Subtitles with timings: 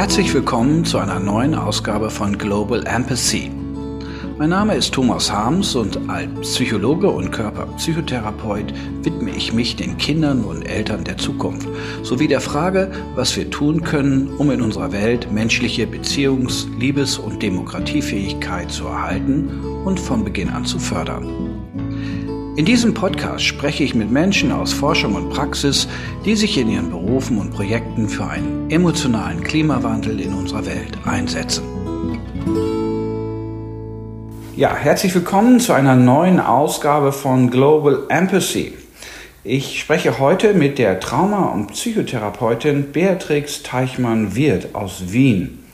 [0.00, 3.50] Herzlich willkommen zu einer neuen Ausgabe von Global Empathy.
[4.38, 8.72] Mein Name ist Thomas Harms und als Psychologe und Körperpsychotherapeut
[9.02, 11.68] widme ich mich den Kindern und Eltern der Zukunft
[12.02, 17.42] sowie der Frage, was wir tun können, um in unserer Welt menschliche Beziehungs-, Liebes- und
[17.42, 19.50] Demokratiefähigkeit zu erhalten
[19.84, 21.49] und von Beginn an zu fördern.
[22.60, 25.88] In diesem Podcast spreche ich mit Menschen aus Forschung und Praxis,
[26.26, 31.64] die sich in ihren Berufen und Projekten für einen emotionalen Klimawandel in unserer Welt einsetzen.
[34.56, 38.74] Ja, herzlich willkommen zu einer neuen Ausgabe von Global Empathy.
[39.42, 45.64] Ich spreche heute mit der Trauma- und Psychotherapeutin Beatrix Teichmann-Wirth aus Wien.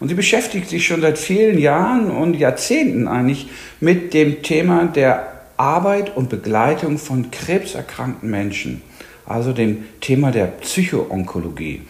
[0.00, 3.48] Und sie beschäftigt sich schon seit vielen Jahren und Jahrzehnten eigentlich
[3.80, 8.82] mit dem Thema der Arbeit und Begleitung von krebserkrankten Menschen,
[9.24, 11.82] also dem Thema der Psychoonkologie.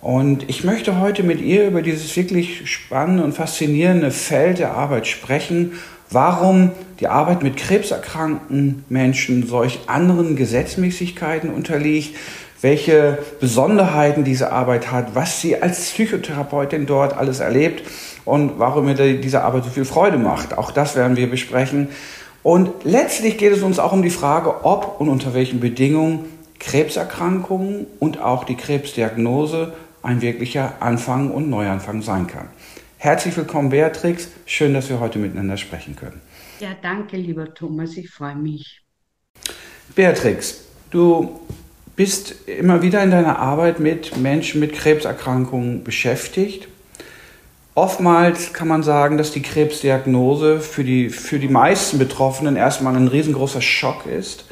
[0.00, 5.06] Und ich möchte heute mit ihr über dieses wirklich spannende und faszinierende Feld der Arbeit
[5.06, 5.72] sprechen,
[6.10, 12.16] warum die Arbeit mit krebserkrankten Menschen solch anderen Gesetzmäßigkeiten unterliegt,
[12.60, 17.82] welche Besonderheiten diese Arbeit hat, was sie als Psychotherapeutin dort alles erlebt
[18.24, 20.56] und warum mir diese Arbeit so viel Freude macht.
[20.56, 21.88] Auch das werden wir besprechen.
[22.44, 26.26] Und letztlich geht es uns auch um die Frage, ob und unter welchen Bedingungen
[26.60, 32.48] Krebserkrankungen und auch die Krebsdiagnose ein wirklicher Anfang und Neuanfang sein kann.
[32.98, 34.28] Herzlich willkommen, Beatrix.
[34.44, 36.20] Schön, dass wir heute miteinander sprechen können.
[36.60, 37.96] Ja, danke, lieber Thomas.
[37.96, 38.82] Ich freue mich.
[39.94, 41.40] Beatrix, du
[41.96, 46.68] bist immer wieder in deiner Arbeit mit Menschen mit Krebserkrankungen beschäftigt.
[47.76, 53.08] Oftmals kann man sagen, dass die Krebsdiagnose für die, für die meisten Betroffenen erstmal ein
[53.08, 54.44] riesengroßer Schock ist.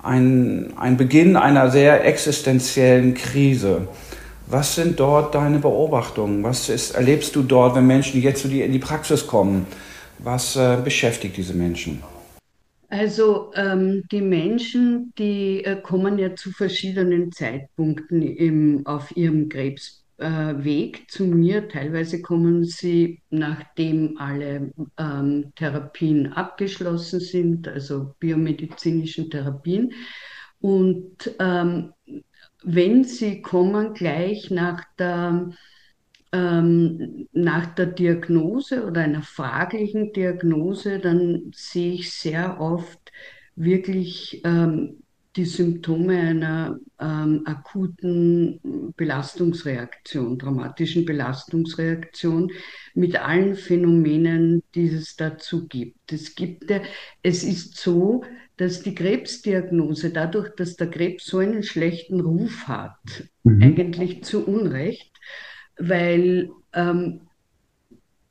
[0.00, 3.88] Ein, ein Beginn einer sehr existenziellen Krise.
[4.46, 6.44] Was sind dort deine Beobachtungen?
[6.44, 9.66] Was ist, erlebst du dort, wenn Menschen jetzt zu dir in die Praxis kommen?
[10.18, 12.00] Was äh, beschäftigt diese Menschen?
[12.90, 20.01] Also ähm, die Menschen, die äh, kommen ja zu verschiedenen Zeitpunkten im, auf ihrem Krebsweg
[20.18, 21.68] äh, zu mir.
[21.68, 29.92] Teilweise kommen sie, nachdem alle ähm, Therapien abgeschlossen sind, also biomedizinischen Therapien.
[30.60, 31.92] Und ähm,
[32.62, 35.50] wenn sie kommen gleich nach der,
[36.32, 43.10] ähm, nach der Diagnose oder einer fraglichen Diagnose, dann sehe ich sehr oft
[43.56, 45.01] wirklich ähm,
[45.36, 48.60] die Symptome einer ähm, akuten
[48.96, 52.50] Belastungsreaktion, dramatischen Belastungsreaktion
[52.94, 56.12] mit allen Phänomenen, die es dazu gibt.
[56.12, 56.70] Es gibt,
[57.22, 58.24] es ist so,
[58.58, 63.62] dass die Krebsdiagnose dadurch, dass der Krebs so einen schlechten Ruf hat, mhm.
[63.62, 65.10] eigentlich zu Unrecht,
[65.78, 67.22] weil ähm,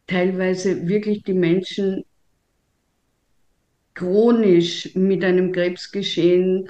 [0.06, 2.03] teilweise wirklich die Menschen
[3.94, 6.68] chronisch mit einem Krebsgeschehen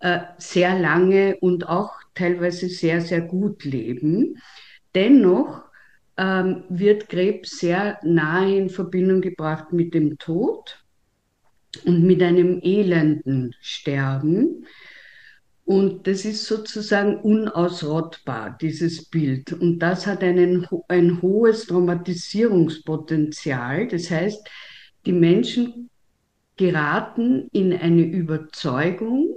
[0.00, 4.36] äh, sehr lange und auch teilweise sehr, sehr gut leben.
[4.94, 5.62] Dennoch
[6.16, 10.84] ähm, wird Krebs sehr nahe in Verbindung gebracht mit dem Tod
[11.84, 14.64] und mit einem elenden Sterben.
[15.64, 19.52] Und das ist sozusagen unausrottbar, dieses Bild.
[19.52, 23.88] Und das hat einen, ein hohes Traumatisierungspotenzial.
[23.88, 24.48] Das heißt,
[25.06, 25.90] die Menschen
[26.56, 29.36] geraten in eine Überzeugung,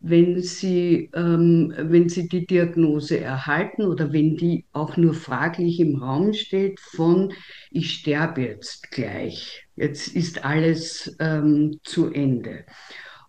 [0.00, 5.96] wenn sie, ähm, wenn sie die Diagnose erhalten oder wenn die auch nur fraglich im
[5.96, 7.32] Raum steht von,
[7.70, 12.64] ich sterbe jetzt gleich, jetzt ist alles ähm, zu Ende.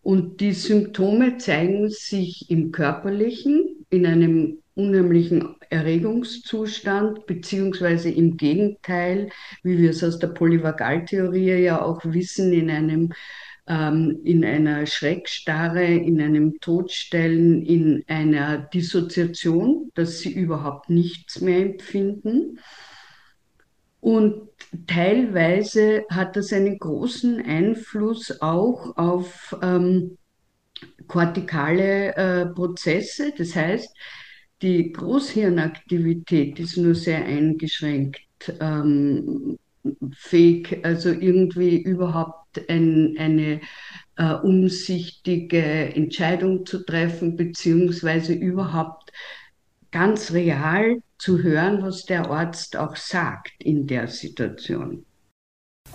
[0.02, 9.30] Und die Symptome zeigen sich im körperlichen, in einem unheimlichen Erregungszustand, beziehungsweise im Gegenteil,
[9.64, 13.14] wie wir es aus der Polyvagaltheorie ja auch wissen, in einem
[13.68, 21.60] ähm, in einer Schreckstarre, in einem Todstellen, in einer Dissoziation, dass sie überhaupt nichts mehr
[21.60, 22.60] empfinden.
[24.02, 24.50] Und
[24.88, 30.18] teilweise hat das einen großen Einfluss auch auf ähm,
[31.08, 33.34] kortikale äh, Prozesse.
[33.38, 33.96] Das heißt,
[34.62, 39.58] die Großhirnaktivität ist nur sehr eingeschränkt ähm,
[40.14, 43.62] fähig, also irgendwie überhaupt ein, eine
[44.18, 45.62] äh, umsichtige
[45.96, 49.12] Entscheidung zu treffen, beziehungsweise überhaupt
[49.92, 55.06] ganz real zu hören, was der Arzt auch sagt in der Situation.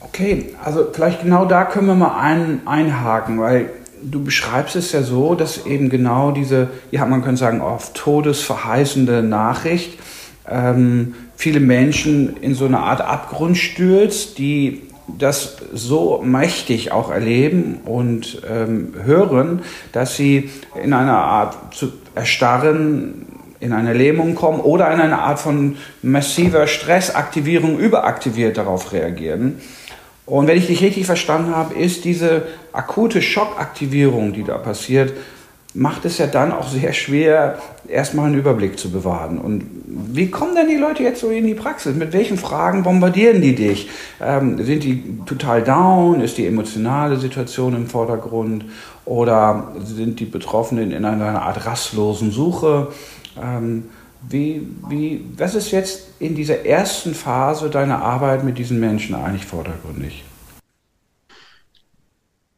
[0.01, 3.71] Okay, also vielleicht genau da können wir mal ein, einhaken, weil
[4.11, 9.23] du beschreibst es ja so, dass eben genau diese, ja, man könnte sagen, auf todesverheißende
[9.23, 9.99] Nachricht
[10.49, 14.83] ähm, viele Menschen in so eine Art Abgrund stürzt, die
[15.19, 19.62] das so mächtig auch erleben und ähm, hören,
[19.93, 20.51] dass sie
[20.83, 23.27] in einer Art zu erstarren,
[23.61, 29.61] in eine Lähmung kommen oder in eine Art von massiver Stressaktivierung überaktiviert darauf reagieren.
[30.26, 35.12] Und wenn ich dich richtig verstanden habe, ist diese akute Schockaktivierung, die da passiert,
[35.75, 39.38] macht es ja dann auch sehr schwer, erstmal einen Überblick zu bewahren.
[39.38, 41.97] Und wie kommen denn die Leute jetzt so in die Praxis?
[41.97, 43.91] Mit welchen Fragen bombardieren die dich?
[44.23, 46.21] Ähm, sind die total down?
[46.21, 48.65] Ist die emotionale Situation im Vordergrund?
[49.05, 52.88] Oder sind die Betroffenen in einer Art rastlosen Suche?
[53.43, 53.85] Ähm,
[54.29, 59.44] wie, wie, was ist jetzt in dieser ersten Phase deiner Arbeit mit diesen Menschen eigentlich
[59.47, 60.25] vordergründig?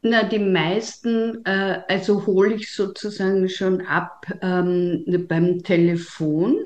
[0.01, 6.57] Na, die meisten, äh, also hole ich sozusagen schon ab ähm, beim Telefon.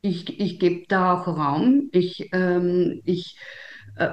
[0.00, 1.90] Ich, ich gebe da auch Raum.
[1.92, 3.36] Ich, ähm, ich
[3.96, 4.10] äh,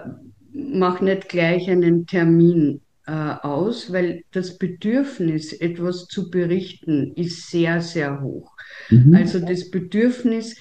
[0.51, 2.81] mache nicht gleich einen Termin
[3.11, 8.51] aus, weil das Bedürfnis, etwas zu berichten, ist sehr, sehr hoch.
[8.89, 9.13] Mhm.
[9.15, 10.55] Also das Bedürfnis,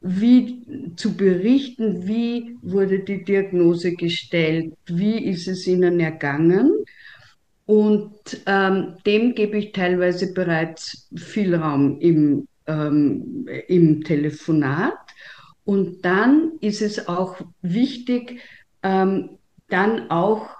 [0.00, 6.70] wie zu berichten, wie wurde die Diagnose gestellt, wie ist es ihnen ergangen
[7.66, 14.94] und ähm, dem gebe ich teilweise bereits viel Raum im, ähm, im Telefonat.
[15.64, 18.40] Und dann ist es auch wichtig,
[18.84, 19.30] ähm,
[19.68, 20.55] dann auch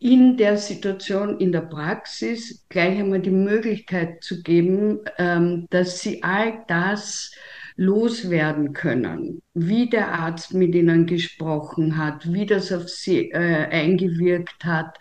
[0.00, 6.22] in der Situation, in der Praxis gleich einmal die Möglichkeit zu geben, ähm, dass sie
[6.22, 7.30] all das
[7.76, 14.64] loswerden können, wie der Arzt mit ihnen gesprochen hat, wie das auf sie äh, eingewirkt
[14.64, 14.98] hat,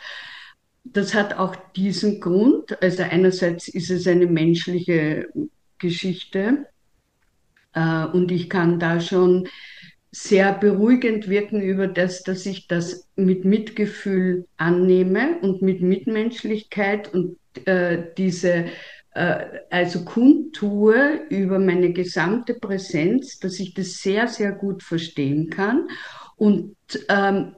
[0.83, 2.81] das hat auch diesen Grund.
[2.81, 5.27] Also einerseits ist es eine menschliche
[5.77, 6.67] Geschichte
[7.73, 9.47] äh, und ich kann da schon
[10.11, 17.37] sehr beruhigend wirken über das, dass ich das mit Mitgefühl annehme und mit Mitmenschlichkeit und
[17.65, 18.65] äh, diese
[19.13, 25.87] äh, also kundtue über meine gesamte Präsenz, dass ich das sehr, sehr gut verstehen kann.
[26.37, 26.75] Und
[27.09, 27.55] ähm,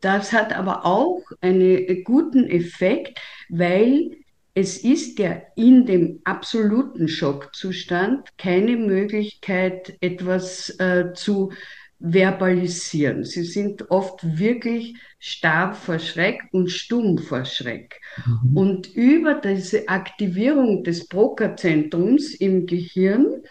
[0.00, 3.18] das hat aber auch einen guten Effekt,
[3.48, 4.19] weil
[4.54, 11.52] es ist ja in dem absoluten Schockzustand keine Möglichkeit, etwas äh, zu
[12.00, 13.24] verbalisieren.
[13.24, 18.00] Sie sind oft wirklich starr vor Schreck und stumm vor Schreck.
[18.26, 18.56] Mhm.
[18.56, 23.42] Und über diese Aktivierung des Broca-Zentrums im Gehirn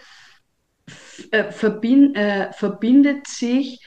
[1.32, 3.80] äh, verbind, äh, verbindet sich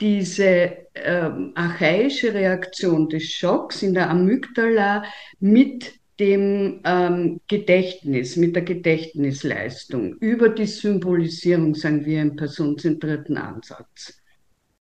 [0.00, 5.04] diese ähm, archaische Reaktion des Schocks in der Amygdala
[5.38, 14.20] mit dem ähm, Gedächtnis, mit der Gedächtnisleistung, über die Symbolisierung, sagen wir im personenzentrierten Ansatz.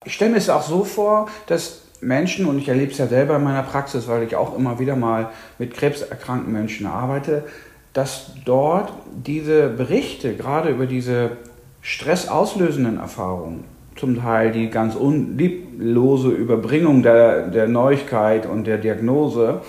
[0.04, 3.36] Ich stelle mir es auch so vor, dass Menschen, und ich erlebe es ja selber
[3.36, 7.44] in meiner Praxis, weil ich auch immer wieder mal mit krebserkrankten Menschen arbeite,
[7.92, 8.92] dass dort
[9.26, 11.38] diese Berichte, gerade über diese
[11.80, 13.64] stressauslösenden Erfahrungen,
[13.96, 19.62] zum Teil die ganz unlieblose Überbringung der, der Neuigkeit und der Diagnose,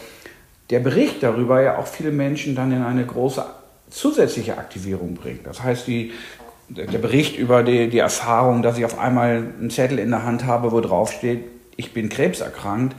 [0.70, 3.44] der Bericht darüber ja auch viele Menschen dann in eine große
[3.90, 5.48] zusätzliche Aktivierung bringt.
[5.48, 6.12] Das heißt, die,
[6.70, 10.46] der Bericht über die, die Erfahrung, dass ich auf einmal einen Zettel in der Hand
[10.46, 11.46] habe, wo drauf steht,
[11.76, 12.96] ich bin krebserkrankt,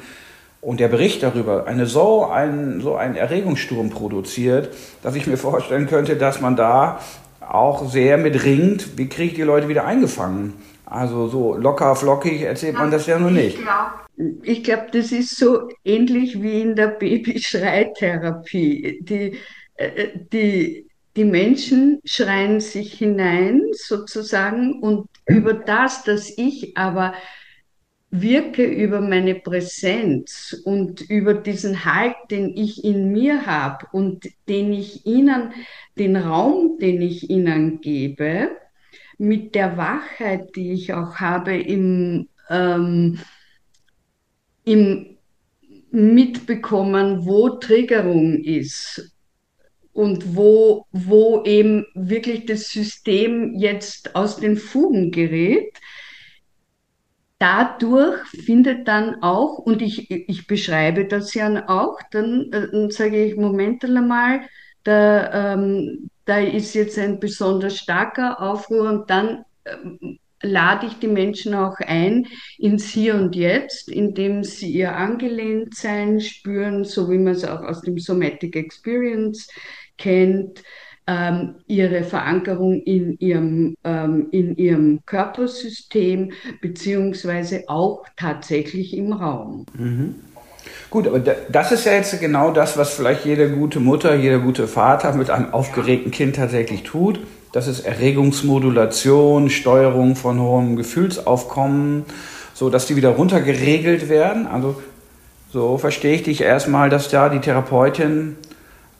[0.62, 4.68] und der Bericht darüber eine so einen so einen Erregungssturm produziert,
[5.02, 7.00] dass ich mir vorstellen könnte, dass man da
[7.40, 10.54] auch sehr mit ringt, wie kriege ich die Leute wieder eingefangen.
[10.90, 13.56] Also so locker, flockig erzählt man das ja noch nicht.
[14.42, 18.98] Ich glaube, das ist so ähnlich wie in der Babyschreitherapie.
[19.00, 19.38] Die,
[19.76, 27.14] äh, die, die Menschen schreien sich hinein sozusagen und über das, dass ich aber
[28.10, 34.72] wirke über meine Präsenz und über diesen Halt, den ich in mir habe und den
[34.72, 35.52] ich ihnen,
[35.96, 38.50] den Raum, den ich ihnen gebe,
[39.20, 43.18] mit der Wachheit, die ich auch habe im, ähm,
[44.64, 45.18] im
[45.90, 49.12] Mitbekommen, wo Triggerung ist
[49.92, 55.78] und wo, wo eben wirklich das System jetzt aus den Fugen gerät.
[57.38, 63.22] Dadurch findet dann auch, und ich, ich beschreibe das ja auch, dann, äh, dann sage
[63.22, 64.40] ich, Moment einmal,
[64.82, 71.08] da, ähm, da ist jetzt ein besonders starker Aufruhr und dann ähm, lade ich die
[71.08, 77.32] Menschen auch ein ins Hier und Jetzt, indem sie ihr Angelehntsein spüren, so wie man
[77.32, 79.48] es auch aus dem Somatic Experience
[79.98, 80.62] kennt,
[81.08, 89.66] ähm, ihre Verankerung in ihrem, ähm, in ihrem Körpersystem, beziehungsweise auch tatsächlich im Raum.
[89.76, 90.14] Mhm.
[90.90, 94.66] Gut, aber das ist ja jetzt genau das, was vielleicht jede gute Mutter, jeder gute
[94.66, 97.20] Vater mit einem aufgeregten Kind tatsächlich tut.
[97.52, 102.04] Das ist Erregungsmodulation, Steuerung von hohem Gefühlsaufkommen,
[102.54, 104.46] so dass die wieder runtergeregelt werden.
[104.46, 104.80] Also
[105.52, 108.36] so verstehe ich dich erstmal, dass da die Therapeutin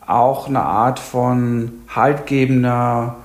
[0.05, 3.17] auch eine Art von haltgebender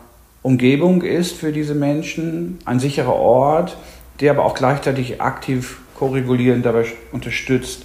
[0.44, 3.78] Umgebung ist für diese Menschen, ein sicherer Ort,
[4.20, 7.85] der aber auch gleichzeitig aktiv koregulierend dabei unterstützt,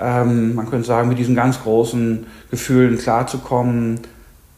[0.00, 4.00] ähm, man könnte sagen, mit diesen ganz großen Gefühlen klarzukommen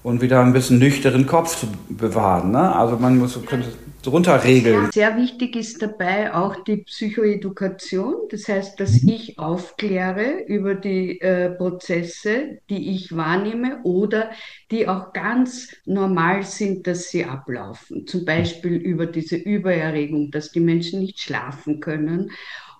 [0.03, 2.53] und wieder ein bisschen nüchteren Kopf zu bewahren.
[2.53, 2.75] Ne?
[2.75, 3.69] Also man muss, könnte
[4.07, 4.91] runterregeln.
[4.93, 8.15] Sehr wichtig ist dabei auch die Psychoedukation.
[8.31, 14.31] Das heißt, dass ich aufkläre über die äh, Prozesse, die ich wahrnehme oder
[14.71, 18.07] die auch ganz normal sind, dass sie ablaufen.
[18.07, 22.31] Zum Beispiel über diese Übererregung, dass die Menschen nicht schlafen können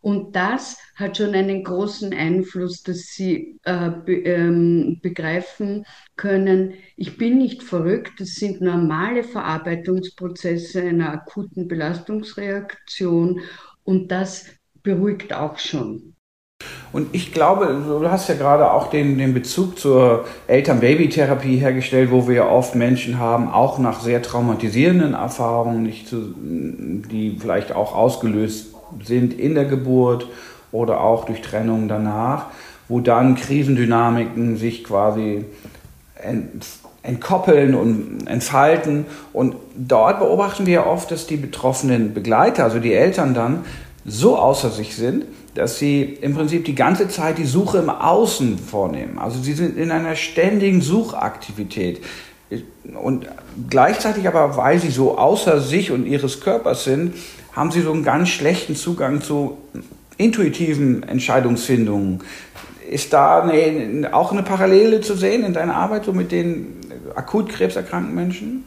[0.03, 5.85] und das hat schon einen großen Einfluss, dass sie äh, be, ähm, begreifen
[6.17, 13.41] können, ich bin nicht verrückt, das sind normale Verarbeitungsprozesse einer akuten Belastungsreaktion.
[13.85, 14.47] Und das
[14.83, 16.15] beruhigt auch schon.
[16.93, 22.27] Und ich glaube, du hast ja gerade auch den, den Bezug zur Eltern-Baby-Therapie hergestellt, wo
[22.27, 27.95] wir ja oft Menschen haben, auch nach sehr traumatisierenden Erfahrungen, nicht zu, die vielleicht auch
[27.95, 28.70] ausgelöst
[29.05, 30.27] sind in der Geburt
[30.73, 32.47] oder auch durch Trennung danach,
[32.89, 35.45] wo dann Krisendynamiken sich quasi
[37.03, 39.07] entkoppeln und entfalten.
[39.33, 43.65] Und dort beobachten wir oft, dass die betroffenen Begleiter, also die Eltern dann,
[44.05, 48.59] so außer sich sind, dass sie im Prinzip die ganze Zeit die Suche im Außen
[48.59, 49.19] vornehmen.
[49.19, 52.01] Also sie sind in einer ständigen Suchaktivität.
[53.01, 53.27] Und
[53.69, 57.15] gleichzeitig aber, weil sie so außer sich und ihres Körpers sind,
[57.53, 59.59] haben sie so einen ganz schlechten Zugang zu
[60.17, 62.23] intuitiven Entscheidungsfindungen.
[62.89, 66.81] Ist da eine, auch eine Parallele zu sehen in deiner Arbeit so mit den
[67.15, 68.65] akut krebserkrankten Menschen?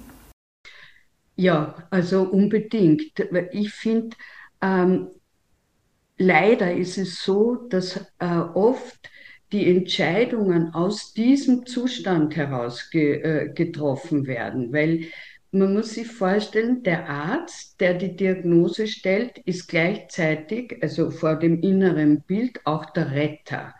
[1.36, 3.12] Ja, also unbedingt.
[3.52, 4.16] Ich finde,
[4.62, 5.08] ähm,
[6.18, 9.10] leider ist es so, dass äh, oft
[9.52, 15.06] die Entscheidungen aus diesem Zustand heraus ge, äh, getroffen werden, weil
[15.54, 21.62] man muss sich vorstellen, der Arzt, der die Diagnose stellt, ist gleichzeitig, also vor dem
[21.62, 23.76] inneren Bild, auch der Retter.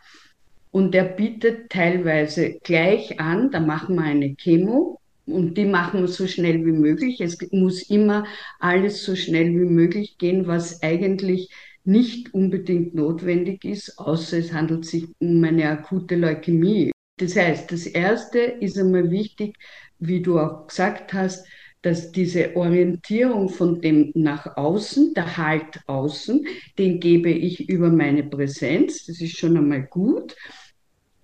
[0.70, 6.08] Und er bietet teilweise gleich an, da machen wir eine Chemo und die machen wir
[6.08, 7.20] so schnell wie möglich.
[7.20, 8.24] Es muss immer
[8.60, 11.50] alles so schnell wie möglich gehen, was eigentlich
[11.84, 16.92] nicht unbedingt notwendig ist, außer es handelt sich um eine akute Leukämie.
[17.18, 19.56] Das heißt, das Erste ist einmal wichtig,
[19.98, 21.46] wie du auch gesagt hast,
[21.84, 26.46] dass diese Orientierung von dem nach außen, der Halt außen,
[26.78, 30.34] den gebe ich über meine Präsenz, das ist schon einmal gut,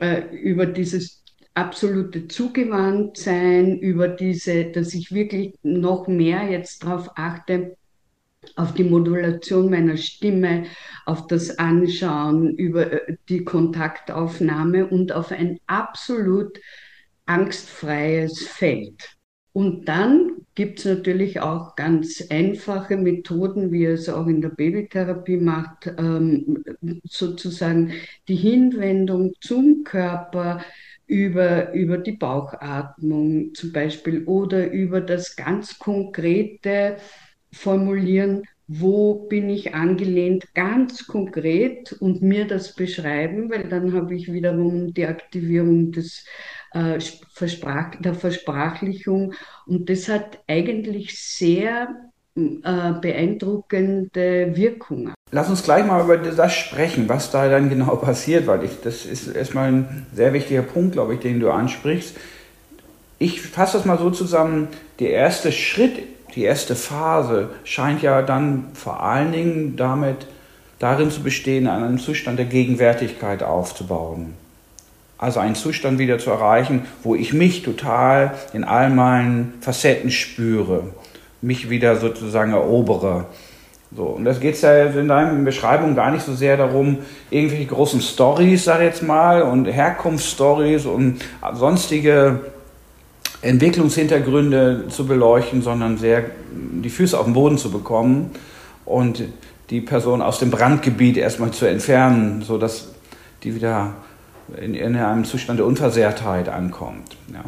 [0.01, 1.25] äh, über dieses
[1.55, 7.77] absolute Zugewandtsein, über diese, dass ich wirklich noch mehr jetzt darauf achte,
[8.57, 10.67] auf die Modulation meiner Stimme,
[11.07, 16.61] auf das Anschauen, über äh, die Kontaktaufnahme und auf ein absolut
[17.25, 19.20] angstfreies Feld.
[19.53, 25.39] Und dann gibt es natürlich auch ganz einfache Methoden, wie es auch in der Babytherapie
[25.39, 26.63] macht, ähm,
[27.05, 27.93] sozusagen
[28.29, 30.65] die Hinwendung zum Körper
[31.07, 36.97] über, über die Bauchatmung zum Beispiel oder über das ganz konkrete
[37.53, 44.33] Formulieren, wo bin ich angelehnt, ganz konkret und mir das beschreiben, weil dann habe ich
[44.33, 46.25] wiederum die Aktivierung des
[46.73, 46.99] äh,
[47.33, 49.35] Versprach, der Versprachlichung.
[49.67, 51.89] Und das hat eigentlich sehr
[52.37, 55.15] äh, beeindruckende Wirkungen.
[55.33, 59.05] Lass uns gleich mal über das sprechen, was da dann genau passiert, weil ich, das
[59.05, 62.17] ist erstmal ein sehr wichtiger Punkt, glaube ich, den du ansprichst.
[63.19, 66.03] Ich fasse das mal so zusammen, der erste Schritt,
[66.35, 70.27] die erste Phase scheint ja dann vor allen Dingen damit
[70.79, 74.35] darin zu bestehen, einen Zustand der Gegenwärtigkeit aufzubauen.
[75.21, 80.85] Also einen Zustand wieder zu erreichen, wo ich mich total in all meinen Facetten spüre,
[81.43, 83.27] mich wieder sozusagen erobere.
[83.95, 88.01] So, und das geht ja in deinen Beschreibungen gar nicht so sehr darum, irgendwelche großen
[88.01, 91.21] Stories, sag ich jetzt mal, und Herkunftsstories und
[91.53, 92.41] sonstige
[93.43, 98.31] Entwicklungshintergründe zu beleuchten, sondern sehr die Füße auf den Boden zu bekommen
[98.87, 99.25] und
[99.69, 102.89] die Person aus dem Brandgebiet erstmal zu entfernen, sodass
[103.43, 103.93] die wieder
[104.61, 107.17] in, in einem Zustand der Unversehrtheit ankommt.
[107.33, 107.45] Ja.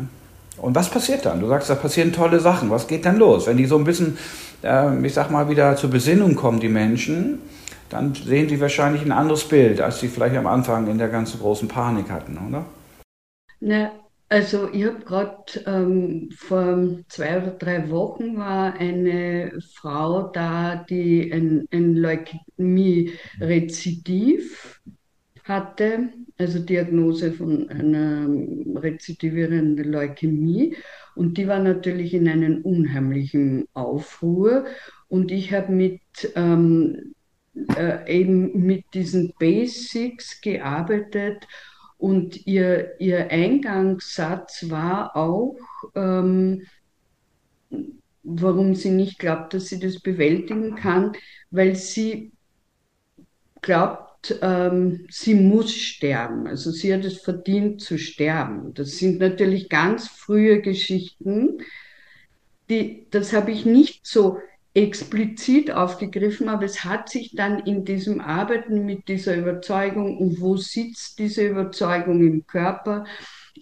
[0.59, 1.41] Und was passiert dann?
[1.41, 2.71] Du sagst, da passieren tolle Sachen.
[2.71, 3.47] Was geht dann los?
[3.47, 4.17] Wenn die so ein bisschen,
[4.63, 7.41] äh, ich sag mal, wieder zur Besinnung kommen, die Menschen,
[7.91, 11.41] dann sehen sie wahrscheinlich ein anderes Bild, als sie vielleicht am Anfang in der ganzen
[11.41, 12.65] großen Panik hatten, oder?
[13.61, 13.93] Na,
[14.29, 16.79] also ich habe gerade ähm, vor
[17.09, 24.81] zwei oder drei Wochen war eine Frau da, die ein, ein Leukämie-Rezidiv
[25.45, 28.27] hatte, also Diagnose von einer
[28.81, 30.77] rezidivierenden Leukämie.
[31.15, 34.65] Und die war natürlich in einem unheimlichen Aufruhr.
[35.09, 36.01] Und ich habe mit
[36.35, 37.15] ähm,
[37.77, 41.47] äh, eben mit diesen Basics gearbeitet
[41.99, 45.57] und ihr, ihr Eingangssatz war auch,
[45.95, 46.67] ähm,
[48.23, 51.13] warum sie nicht glaubt, dass sie das bewältigen kann,
[51.51, 52.33] weil sie
[53.61, 56.47] glaubt, ähm, sie muss sterben.
[56.47, 58.75] Also sie hat es verdient zu sterben.
[58.75, 61.59] Das sind natürlich ganz frühe Geschichten.
[62.71, 64.39] Die, das habe ich nicht so
[64.75, 70.57] explizit aufgegriffen, aber es hat sich dann in diesem Arbeiten mit dieser Überzeugung und wo
[70.57, 73.05] sitzt diese Überzeugung im Körper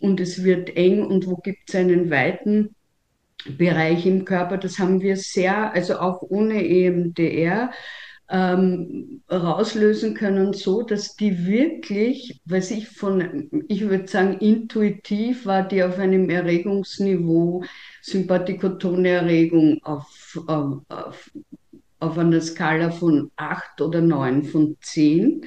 [0.01, 2.77] und es wird eng und wo gibt es einen weiten
[3.57, 7.71] Bereich im Körper, das haben wir sehr, also auch ohne EMDR,
[8.31, 15.67] ähm, rauslösen können, so dass die wirklich, was ich von, ich würde sagen, intuitiv war
[15.67, 17.65] die auf einem Erregungsniveau,
[18.03, 21.31] sympathikotone Erregung auf, auf, auf,
[21.99, 25.45] auf einer Skala von acht oder neun von zehn.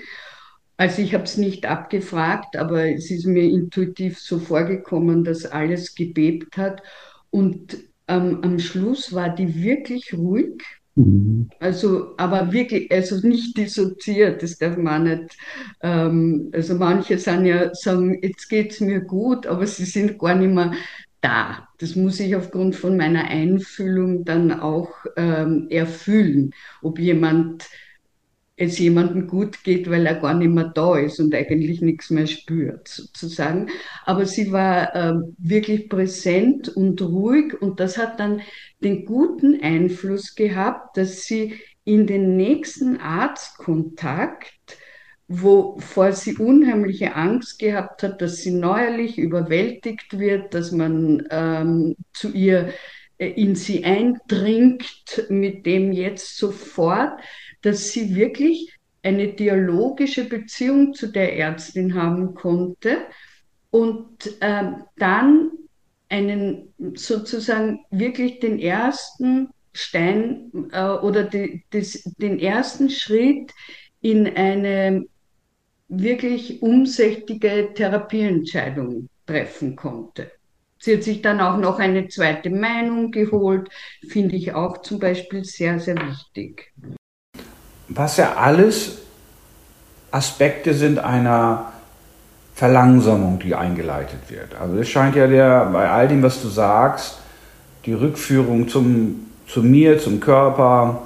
[0.75, 5.95] Also ich habe es nicht abgefragt, aber es ist mir intuitiv so vorgekommen, dass alles
[5.95, 6.81] gebebt hat.
[7.29, 7.77] Und
[8.09, 10.63] ähm, am Schluss war die wirklich ruhig
[10.95, 11.49] Mhm.
[11.59, 15.37] Also, aber wirklich, also nicht dissoziiert, das darf man nicht.
[15.81, 20.35] Ähm, also manche sind ja, sagen, jetzt geht es mir gut, aber sie sind gar
[20.35, 20.73] nicht mehr
[21.21, 21.67] da.
[21.79, 26.51] Das muss ich aufgrund von meiner Einfühlung dann auch ähm, erfüllen,
[26.81, 27.65] ob jemand
[28.55, 32.27] es jemandem gut geht, weil er gar nicht mehr da ist und eigentlich nichts mehr
[32.27, 33.69] spürt, sozusagen.
[34.05, 38.41] Aber sie war äh, wirklich präsent und ruhig und das hat dann
[38.83, 44.53] den guten Einfluss gehabt, dass sie in den nächsten Arztkontakt,
[45.27, 52.31] wovor sie unheimliche Angst gehabt hat, dass sie neuerlich überwältigt wird, dass man ähm, zu
[52.31, 52.73] ihr
[53.17, 57.19] äh, in sie eindringt, mit dem jetzt sofort
[57.63, 62.97] dass sie wirklich eine dialogische Beziehung zu der Ärztin haben konnte.
[63.71, 64.07] Und
[64.39, 65.51] äh, dann
[66.13, 73.51] einen sozusagen wirklich den ersten Stein äh, oder die, des, den ersten Schritt
[74.01, 75.05] in eine
[75.87, 80.31] wirklich umsichtige Therapieentscheidung treffen konnte.
[80.79, 83.69] Sie hat sich dann auch noch eine zweite Meinung geholt,
[84.07, 86.73] finde ich auch zum Beispiel sehr, sehr wichtig
[87.95, 88.99] was ja alles
[90.11, 91.72] Aspekte sind einer
[92.55, 94.55] Verlangsamung, die eingeleitet wird.
[94.59, 97.19] Also es scheint ja der, bei all dem, was du sagst,
[97.85, 101.01] die Rückführung zum, zu mir, zum Körper,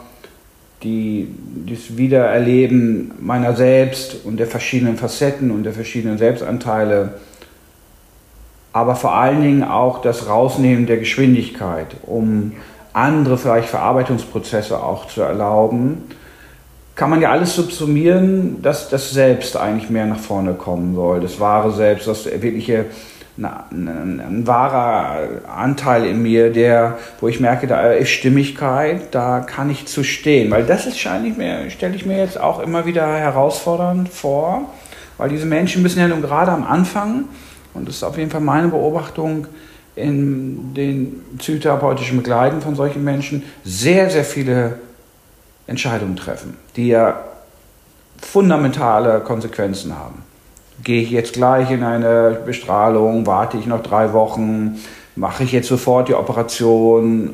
[0.83, 1.33] die,
[1.65, 7.15] das Wiedererleben meiner selbst und der verschiedenen Facetten und der verschiedenen Selbstanteile,
[8.73, 12.51] aber vor allen Dingen auch das Rausnehmen der Geschwindigkeit, um
[12.93, 16.03] andere vielleicht Verarbeitungsprozesse auch zu erlauben
[16.97, 21.21] kann man ja alles subsumieren, dass das Selbst eigentlich mehr nach vorne kommen soll.
[21.21, 22.85] Das wahre Selbst, das wirkliche,
[23.37, 29.85] ein, wahrer Anteil in mir, der, wo ich merke, da ist Stimmigkeit, da kann ich
[29.85, 30.49] zu stehen.
[30.49, 34.73] Weil das ist wahrscheinlich mir, stelle ich mir jetzt auch immer wieder herausfordernd vor,
[35.19, 37.25] weil diese Menschen müssen ja nun gerade am Anfang,
[37.75, 39.45] und das ist auf jeden Fall meine Beobachtung,
[39.95, 44.79] in den psychotherapeutischen Begleiten von solchen Menschen sehr, sehr viele
[45.67, 47.21] Entscheidungen treffen, die ja
[48.21, 50.23] fundamentale Konsequenzen haben.
[50.83, 54.79] Gehe ich jetzt gleich in eine Bestrahlung, warte ich noch drei Wochen,
[55.15, 57.33] mache ich jetzt sofort die Operation,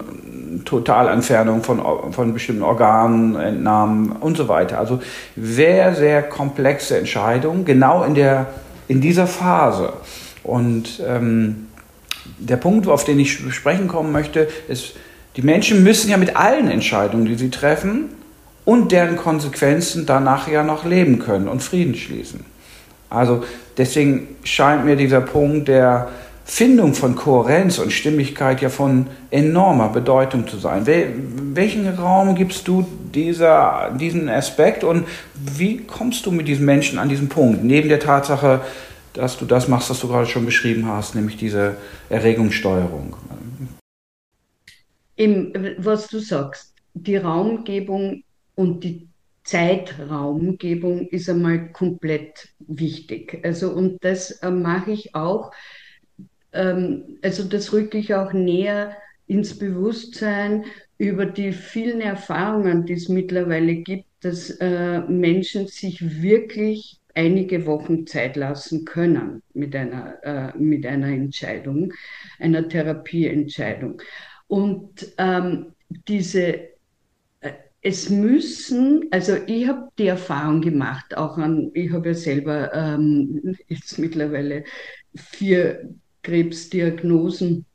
[0.66, 1.82] Totalentfernung von,
[2.14, 4.80] von bestimmten Organen, Entnahmen und so weiter.
[4.80, 5.00] Also
[5.36, 8.48] sehr, sehr komplexe Entscheidungen, genau in, der,
[8.88, 9.94] in dieser Phase.
[10.44, 11.68] Und ähm,
[12.40, 14.96] der Punkt, auf den ich sprechen kommen möchte, ist,
[15.36, 18.10] die Menschen müssen ja mit allen Entscheidungen, die sie treffen,
[18.66, 22.46] und deren Konsequenzen danach ja noch leben können und Frieden schließen.
[23.10, 23.44] Also
[23.78, 26.10] deswegen scheint mir dieser Punkt der
[26.46, 30.86] Findung von Kohärenz und Stimmigkeit ja von enormer Bedeutung zu sein.
[31.56, 37.08] welchen Raum gibst du dieser, diesen Aspekt und wie kommst du mit diesen Menschen an
[37.08, 37.64] diesen Punkt?
[37.64, 38.62] Neben der Tatsache,
[39.14, 41.78] dass du das machst, was du gerade schon beschrieben hast, nämlich diese
[42.10, 43.16] Erregungssteuerung.
[45.16, 48.24] Im, was du sagst, die Raumgebung
[48.56, 49.08] und die
[49.44, 53.40] Zeitraumgebung ist einmal komplett wichtig.
[53.44, 55.52] Also und das äh, mache ich auch,
[56.54, 58.96] ähm, also das rücke ich auch näher
[59.28, 60.66] ins Bewusstsein
[60.98, 68.08] über die vielen Erfahrungen, die es mittlerweile gibt, dass äh, Menschen sich wirklich einige Wochen
[68.08, 71.94] Zeit lassen können mit einer, äh, mit einer Entscheidung,
[72.40, 74.02] einer Therapieentscheidung.
[74.48, 75.74] Und ähm,
[76.08, 76.73] diese
[77.86, 83.58] es müssen, also ich habe die Erfahrung gemacht, auch an, ich habe ja selber ähm,
[83.68, 84.64] jetzt mittlerweile
[85.14, 85.94] vier
[86.24, 87.66] Krebsdiagnosen,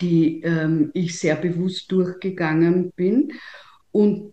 [0.00, 3.32] die ähm, ich sehr bewusst durchgegangen bin.
[3.92, 4.32] Und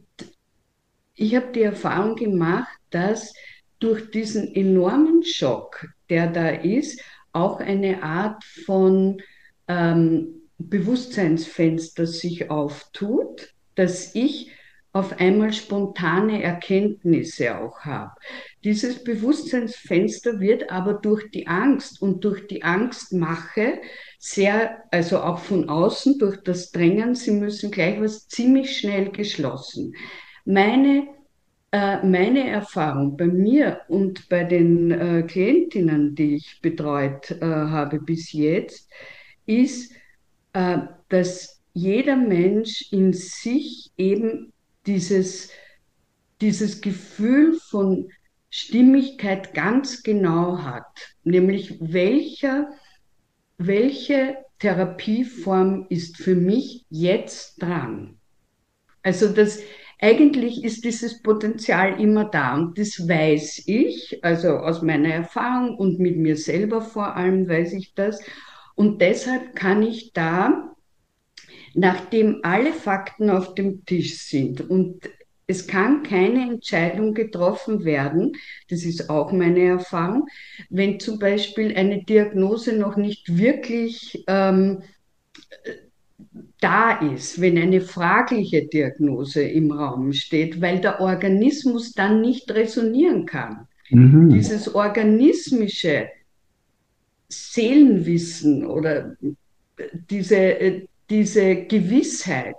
[1.16, 3.34] ich habe die Erfahrung gemacht, dass
[3.80, 7.04] durch diesen enormen Schock, der da ist,
[7.34, 9.22] auch eine Art von
[9.68, 14.52] ähm, Bewusstseinsfenster sich auftut, dass ich
[14.94, 18.12] auf einmal spontane Erkenntnisse auch habe.
[18.64, 23.80] Dieses Bewusstseinsfenster wird aber durch die Angst und durch die Angstmache
[24.20, 29.96] sehr, also auch von außen, durch das Drängen, sie müssen gleich was ziemlich schnell geschlossen.
[30.44, 31.08] Meine,
[31.72, 38.02] äh, meine Erfahrung bei mir und bei den äh, Klientinnen, die ich betreut äh, habe
[38.02, 38.90] bis jetzt,
[39.46, 39.94] ist,
[40.52, 44.51] äh, dass jeder Mensch in sich eben
[44.86, 45.50] dieses,
[46.42, 48.10] dieses Gefühl von
[48.50, 52.72] Stimmigkeit ganz genau hat, nämlich welcher,
[53.58, 58.20] welche Therapieform ist für mich jetzt dran.
[59.04, 59.60] Also das,
[60.00, 66.00] eigentlich ist dieses Potenzial immer da und das weiß ich, also aus meiner Erfahrung und
[66.00, 68.20] mit mir selber vor allem weiß ich das.
[68.76, 70.71] Und deshalb kann ich da
[71.74, 75.02] nachdem alle Fakten auf dem Tisch sind und
[75.48, 78.34] es kann keine Entscheidung getroffen werden,
[78.70, 80.28] das ist auch meine Erfahrung,
[80.70, 84.84] wenn zum Beispiel eine Diagnose noch nicht wirklich ähm,
[86.62, 93.26] da ist, wenn eine fragliche Diagnose im Raum steht, weil der Organismus dann nicht resonieren
[93.26, 93.68] kann.
[93.90, 94.30] Mhm.
[94.30, 96.08] Dieses organismische
[97.28, 99.16] Seelenwissen oder
[100.10, 102.56] diese, äh, diese Gewissheit,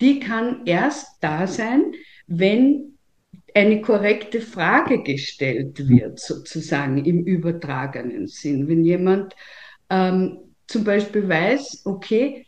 [0.00, 1.92] die kann erst da sein,
[2.26, 2.96] wenn
[3.54, 8.68] eine korrekte Frage gestellt wird, sozusagen im übertragenen Sinn.
[8.68, 9.34] Wenn jemand
[9.90, 12.46] ähm, zum Beispiel weiß, okay,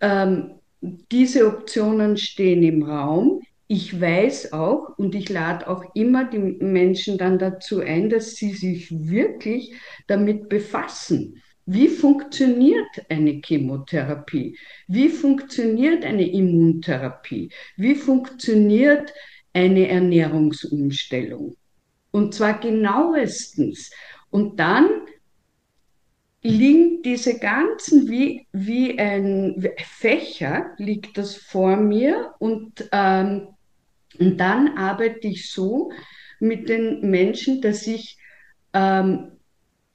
[0.00, 0.60] ähm,
[1.10, 7.16] diese Optionen stehen im Raum, ich weiß auch und ich lade auch immer die Menschen
[7.16, 9.74] dann dazu ein, dass sie sich wirklich
[10.06, 11.42] damit befassen.
[11.66, 14.56] Wie funktioniert eine Chemotherapie?
[14.86, 17.50] Wie funktioniert eine Immuntherapie?
[17.76, 19.12] Wie funktioniert
[19.52, 21.56] eine Ernährungsumstellung?
[22.12, 23.90] Und zwar genauestens.
[24.30, 24.88] Und dann
[26.42, 33.48] liegen diese ganzen, wie, wie ein Fächer, liegt das vor mir und, ähm,
[34.20, 35.90] und dann arbeite ich so
[36.38, 38.18] mit den Menschen, dass ich
[38.72, 39.32] ähm,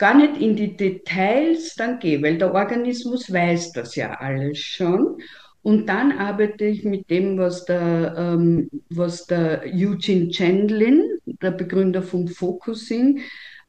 [0.02, 5.22] gar nicht in die Details dann gehe, weil der Organismus weiß das ja alles schon.
[5.62, 12.02] Und dann arbeite ich mit dem, was der, ähm, was der Eugene Chandlin, der Begründer
[12.02, 13.20] vom Focusing,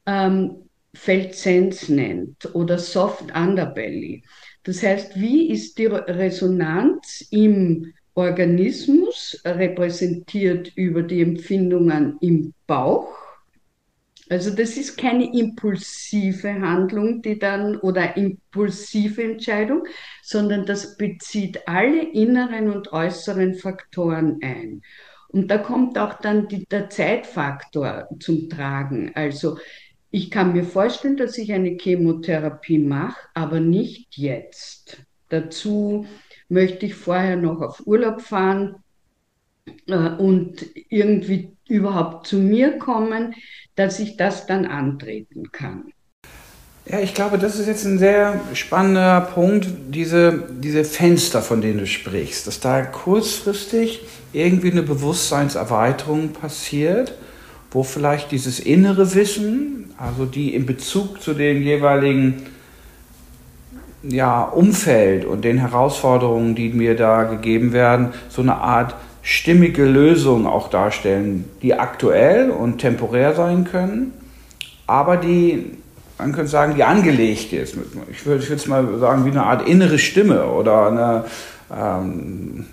[0.07, 0.55] ähm,
[0.95, 4.23] Feldsense nennt oder Soft Underbelly.
[4.63, 13.22] Das heißt, wie ist die Resonanz im Organismus repräsentiert über die Empfindungen im Bauch?
[14.29, 19.83] Also das ist keine impulsive Handlung, die dann oder impulsive Entscheidung,
[20.21, 24.81] sondern das bezieht alle inneren und äußeren Faktoren ein.
[25.27, 29.11] Und da kommt auch dann die, der Zeitfaktor zum Tragen.
[29.15, 29.57] Also
[30.09, 35.03] ich kann mir vorstellen, dass ich eine Chemotherapie mache, aber nicht jetzt.
[35.29, 36.05] Dazu
[36.49, 38.82] möchte ich vorher noch auf Urlaub fahren
[39.87, 43.33] äh, und irgendwie überhaupt zu mir kommen,
[43.75, 45.91] dass ich das dann antreten kann.
[46.85, 51.79] Ja, ich glaube, das ist jetzt ein sehr spannender Punkt, diese, diese Fenster, von denen
[51.79, 54.01] du sprichst, dass da kurzfristig
[54.33, 57.13] irgendwie eine Bewusstseinserweiterung passiert,
[57.71, 62.47] wo vielleicht dieses innere Wissen, also die in Bezug zu dem jeweiligen
[64.03, 70.45] ja, Umfeld und den Herausforderungen, die mir da gegeben werden, so eine Art stimmige Lösungen
[70.45, 74.13] auch darstellen, die aktuell und temporär sein können
[74.87, 75.71] aber die,
[76.17, 77.75] man könnte sagen, die angelegt ist.
[78.11, 81.25] Ich würde jetzt mal sagen, wie eine Art innere Stimme oder eine,
[81.75, 82.65] ähm,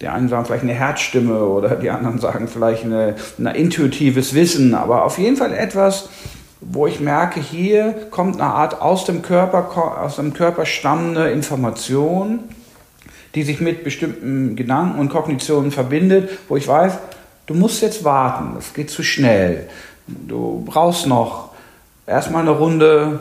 [0.00, 4.74] die einen sagen vielleicht eine Herzstimme oder die anderen sagen vielleicht eine, ein intuitives Wissen,
[4.74, 6.08] aber auf jeden Fall etwas,
[6.60, 12.40] wo ich merke, hier kommt eine Art aus dem Körper, aus dem Körper stammende Information,
[13.36, 16.94] die sich mit bestimmten Gedanken und Kognitionen verbindet, wo ich weiß,
[17.46, 19.68] du musst jetzt warten, das geht zu schnell.
[20.06, 21.50] Du brauchst noch
[22.06, 23.20] erstmal eine Runde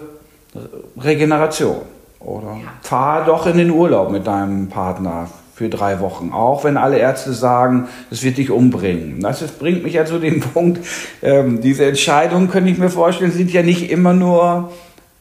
[0.97, 1.81] Regeneration
[2.19, 6.97] oder fahr doch in den Urlaub mit deinem Partner für drei Wochen, auch wenn alle
[6.97, 9.21] Ärzte sagen, es wird dich umbringen.
[9.21, 10.85] Das ist, bringt mich ja zu dem Punkt,
[11.21, 14.71] ähm, diese Entscheidungen, könnte ich mir vorstellen, sind ja nicht immer nur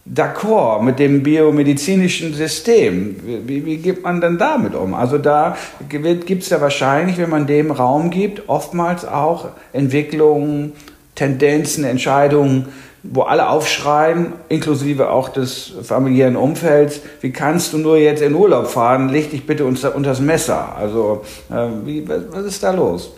[0.06, 3.16] d'accord mit dem biomedizinischen System.
[3.46, 4.94] Wie, wie geht man denn damit um?
[4.94, 5.56] Also da
[5.88, 10.72] gibt es ja wahrscheinlich, wenn man dem Raum gibt, oftmals auch Entwicklungen,
[11.14, 12.68] Tendenzen, Entscheidungen,
[13.02, 18.66] wo alle aufschreien, inklusive auch des familiären Umfelds, wie kannst du nur jetzt in Urlaub
[18.66, 20.74] fahren, leg dich bitte unter, unter das Messer.
[20.76, 23.12] Also äh, wie, was, ist da los?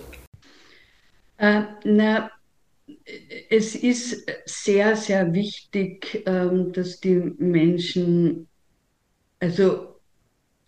[1.38, 2.31] Äh, na,
[3.51, 8.49] es ist sehr, sehr wichtig, ähm, dass die Menschen,
[9.41, 9.97] also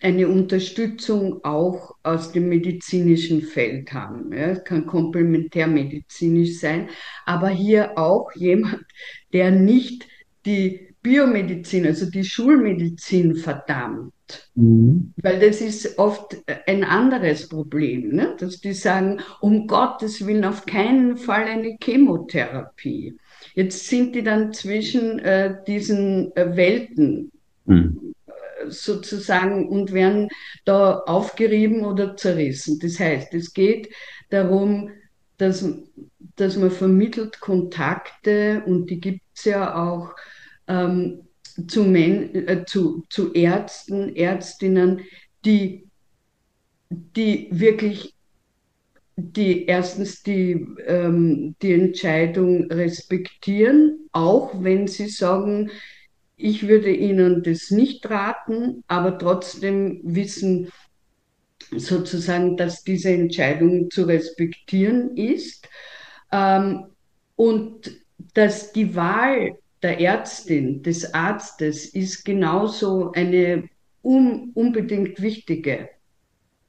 [0.00, 4.32] eine Unterstützung auch aus dem medizinischen Feld haben.
[4.32, 6.88] Es kann komplementärmedizinisch sein,
[7.26, 8.84] aber hier auch jemand,
[9.32, 10.06] der nicht
[10.46, 14.12] die Biomedizin, also die Schulmedizin verdammt.
[14.54, 15.12] Mhm.
[15.16, 16.36] Weil das ist oft
[16.66, 18.36] ein anderes Problem, ne?
[18.38, 23.16] dass die sagen, um Gottes Willen auf keinen Fall eine Chemotherapie.
[23.54, 27.32] Jetzt sind die dann zwischen äh, diesen äh, Welten.
[27.64, 28.14] Mhm
[28.70, 30.28] sozusagen und werden
[30.64, 32.78] da aufgerieben oder zerrissen.
[32.80, 33.88] Das heißt, es geht
[34.30, 34.90] darum,
[35.36, 35.64] dass,
[36.36, 40.14] dass man vermittelt Kontakte und die gibt es ja auch
[40.66, 41.27] ähm,
[41.66, 45.02] zu, Men äh, zu, zu Ärzten, Ärztinnen,
[45.44, 45.86] die,
[46.90, 48.14] die wirklich
[49.20, 55.70] die erstens die, ähm, die Entscheidung respektieren, auch wenn sie sagen,
[56.36, 60.70] ich würde Ihnen das nicht raten, aber trotzdem wissen
[61.76, 65.68] sozusagen, dass diese Entscheidung zu respektieren ist.
[66.30, 66.84] Ähm,
[67.34, 67.90] und
[68.34, 73.68] dass die Wahl der Ärztin, des Arztes ist genauso eine
[74.02, 75.90] un unbedingt wichtige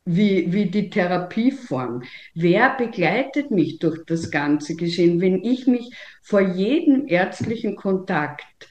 [0.06, 2.04] wie, wie die Therapieform.
[2.34, 5.22] Wer begleitet mich durch das ganze Geschehen?
[5.22, 5.92] Wenn ich mich
[6.24, 8.68] vor jedem ärztlichen Kontakt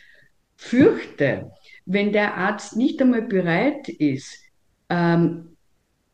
[0.57, 1.53] fürchte,
[1.87, 4.43] wenn der Arzt nicht einmal bereit ist,
[4.89, 5.57] ähm,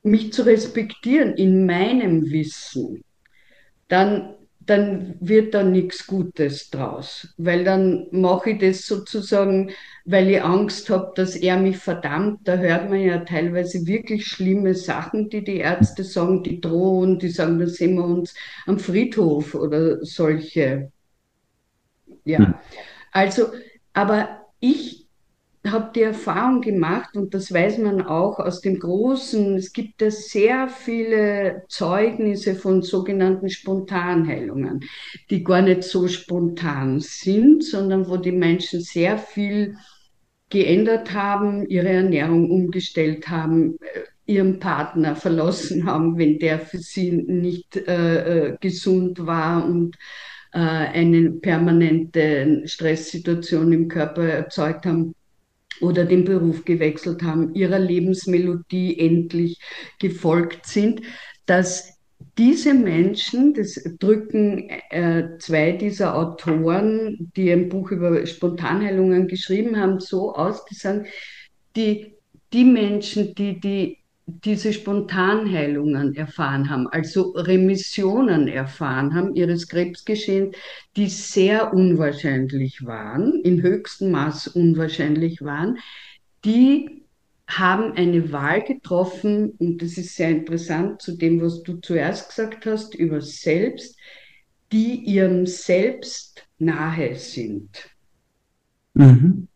[0.03, 3.03] mich zu respektieren in meinem Wissen,
[3.89, 4.35] dann,
[4.66, 7.35] dann wird da nichts Gutes draus.
[7.37, 9.70] Weil dann mache ich das sozusagen,
[10.05, 12.40] weil ich Angst habe, dass er mich verdammt.
[12.44, 17.29] Da hört man ja teilweise wirklich schlimme Sachen, die die Ärzte sagen, die drohen, die
[17.29, 18.35] sagen, da sehen wir uns
[18.66, 20.90] am Friedhof oder solche.
[22.24, 22.55] Ja, hm.
[23.12, 23.48] also
[23.92, 25.04] aber ich
[25.66, 30.11] habe die Erfahrung gemacht, und das weiß man auch aus dem Großen, es gibt ja
[30.11, 34.85] sehr viele Zeugnisse von sogenannten Spontanheilungen,
[35.31, 39.77] die gar nicht so spontan sind, sondern wo die Menschen sehr viel
[40.50, 47.11] geändert haben, ihre Ernährung umgestellt haben, äh, ihren Partner verlassen haben, wenn der für sie
[47.11, 49.96] nicht äh, äh gesund war und
[50.53, 55.14] äh, eine permanente Stresssituation im Körper erzeugt haben
[55.81, 59.59] oder den Beruf gewechselt haben, ihrer Lebensmelodie endlich
[59.99, 61.03] gefolgt sind,
[61.47, 61.95] dass
[62.39, 70.01] diese Menschen, das drücken äh, zwei dieser Autoren, die ein Buch über Spontanheilungen geschrieben haben,
[70.01, 71.07] so aus, die sagen,
[71.77, 72.15] die,
[72.53, 80.57] die Menschen, die die diese Spontanheilungen erfahren haben, also Remissionen erfahren haben ihres Krebsgeschehens,
[80.97, 85.79] die sehr unwahrscheinlich waren, in höchstem Maß unwahrscheinlich waren,
[86.45, 87.03] die
[87.47, 92.65] haben eine Wahl getroffen, und das ist sehr interessant zu dem, was du zuerst gesagt
[92.65, 93.99] hast, über Selbst,
[94.73, 97.91] die ihrem Selbst nahe sind.
[98.95, 99.49] Mhm.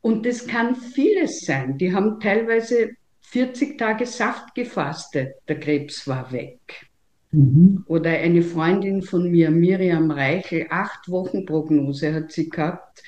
[0.00, 1.78] Und das kann vieles sein.
[1.78, 2.90] Die haben teilweise
[3.28, 6.86] 40 Tage Saft gefastet, der Krebs war weg.
[7.32, 7.84] Mhm.
[7.86, 13.02] Oder eine Freundin von mir, Miriam Reichel, acht Wochen Prognose hat sie gehabt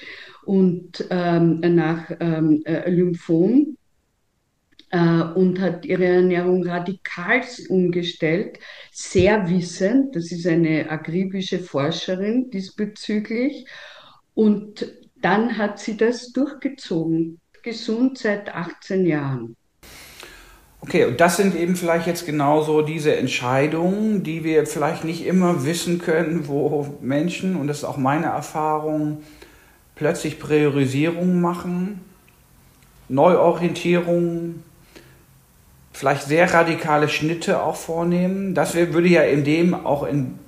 [0.45, 3.77] und ähm, nach ähm, äh, Lymphom
[4.91, 8.59] äh, und hat ihre Ernährung radikal umgestellt,
[8.91, 10.17] sehr wissend.
[10.17, 13.67] Das ist eine akribische Forscherin diesbezüglich
[14.35, 19.57] Und dann hat sie das durchgezogen, gesund seit 18 Jahren.
[20.81, 25.65] Okay, und das sind eben vielleicht jetzt genauso diese Entscheidungen, die wir vielleicht nicht immer
[25.65, 29.23] wissen können, wo Menschen, und das ist auch meine Erfahrung,
[29.97, 32.01] plötzlich Priorisierungen machen,
[33.09, 34.63] Neuorientierungen,
[35.93, 38.55] vielleicht sehr radikale Schnitte auch vornehmen.
[38.55, 40.39] Das würde ja in dem auch in,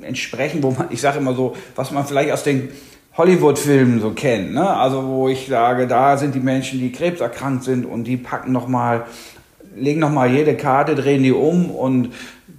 [0.00, 2.70] entsprechen, wo man, ich sage immer so, was man vielleicht aus den
[3.16, 4.54] Hollywood-Filmen so kennt.
[4.54, 4.68] Ne?
[4.68, 9.04] Also wo ich sage, da sind die Menschen, die krebserkrankt sind und die packen nochmal,
[9.76, 12.10] legen nochmal jede Karte, drehen die um und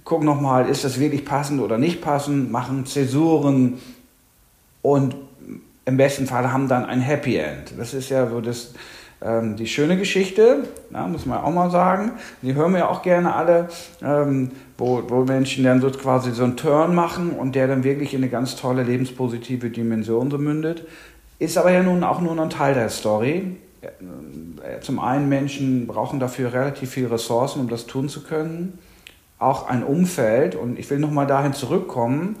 [0.04, 3.74] gucken nochmal, ist das wirklich passend oder nicht passend, machen Zäsuren
[4.82, 5.16] und
[5.84, 7.72] im besten Fall haben dann ein Happy End.
[7.78, 8.74] Das ist ja so das,
[9.22, 12.12] ähm, die schöne Geschichte, ja, muss man auch mal sagen.
[12.42, 13.68] Die hören wir ja auch gerne alle,
[14.02, 18.14] ähm, wo, wo Menschen dann so quasi so einen Turn machen und der dann wirklich
[18.14, 20.86] in eine ganz tolle lebenspositive Dimension so mündet.
[21.38, 23.56] Ist aber ja nun auch nur ein Teil der Story.
[24.80, 28.78] Zum einen Menschen brauchen dafür relativ viele Ressourcen, um das tun zu können.
[29.38, 30.54] Auch ein Umfeld.
[30.54, 32.36] Und ich will nochmal dahin zurückkommen,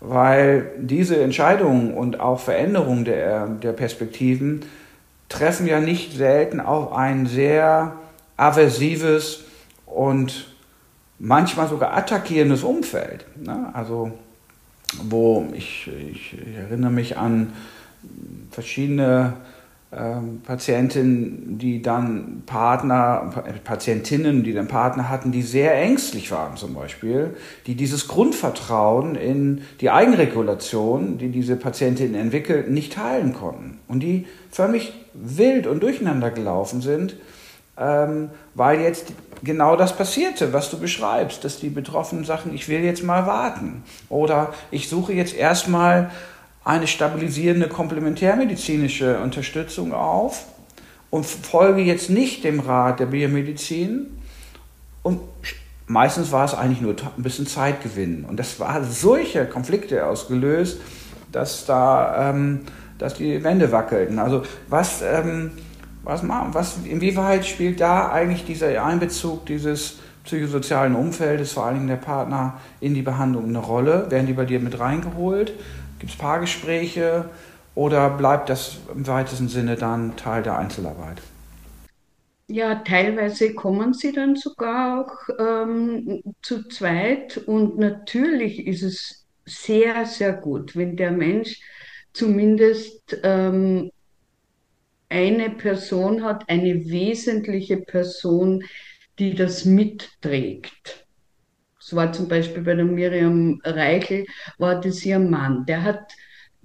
[0.00, 4.62] weil diese Entscheidungen und auch Veränderungen der, der Perspektiven
[5.28, 7.96] treffen ja nicht selten auf ein sehr
[8.36, 9.44] aversives
[9.86, 10.48] und
[11.18, 13.26] manchmal sogar attackierendes Umfeld.
[13.36, 13.70] Ne?
[13.72, 14.12] Also
[15.02, 17.52] wo ich, ich, ich, erinnere mich an
[18.50, 19.34] verschiedene
[19.90, 23.32] Patientinnen, die dann Partner,
[23.64, 27.34] Patientinnen, die dann Partner hatten, die sehr ängstlich waren zum Beispiel,
[27.66, 33.78] die dieses Grundvertrauen in die Eigenregulation, die diese Patientinnen entwickelt, nicht teilen konnten.
[33.88, 37.16] Und die völlig wild und durcheinander gelaufen sind,
[37.78, 42.80] ähm, weil jetzt genau das passierte, was du beschreibst, dass die Betroffenen sagen, ich will
[42.80, 46.10] jetzt mal warten oder ich suche jetzt erstmal
[46.68, 50.44] eine stabilisierende komplementärmedizinische Unterstützung auf
[51.08, 54.18] und folge jetzt nicht dem Rat der Biomedizin
[55.02, 55.20] und
[55.86, 60.78] meistens war es eigentlich nur ein bisschen Zeit gewinnen und das war solche Konflikte ausgelöst,
[61.32, 62.60] dass da ähm,
[62.98, 64.18] dass die Wände wackelten.
[64.18, 65.52] Also was, ähm,
[66.02, 71.96] was, was, inwieweit spielt da eigentlich dieser Einbezug dieses psychosozialen Umfeldes, vor allen Dingen der
[71.96, 74.10] Partner, in die Behandlung eine Rolle?
[74.10, 75.52] Werden die bei dir mit reingeholt?
[75.98, 77.28] Gibt es Paargespräche
[77.74, 81.20] oder bleibt das im weitesten Sinne dann Teil der Einzelarbeit?
[82.50, 90.06] Ja, teilweise kommen sie dann sogar auch ähm, zu zweit und natürlich ist es sehr,
[90.06, 91.60] sehr gut, wenn der Mensch
[92.14, 93.90] zumindest ähm,
[95.10, 98.64] eine Person hat, eine wesentliche Person,
[99.18, 101.06] die das mitträgt.
[101.88, 104.26] Das war zum Beispiel bei der Miriam Reichel,
[104.58, 105.64] war das ihr Mann.
[105.64, 106.12] Der hat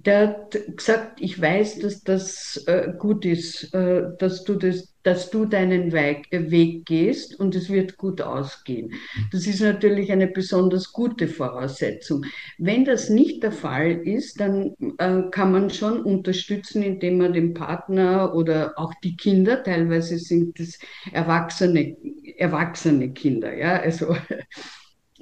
[0.04, 5.30] der hat gesagt, ich weiß, dass das äh, gut ist, äh, dass, du das, dass
[5.30, 8.92] du deinen Weg, äh, Weg gehst und es wird gut ausgehen.
[9.32, 12.24] Das ist natürlich eine besonders gute Voraussetzung.
[12.58, 17.54] Wenn das nicht der Fall ist, dann äh, kann man schon unterstützen, indem man den
[17.54, 20.78] Partner oder auch die Kinder, teilweise sind es
[21.12, 21.96] erwachsene,
[22.36, 24.14] erwachsene Kinder, ja, also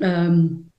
[0.03, 0.71] ähm,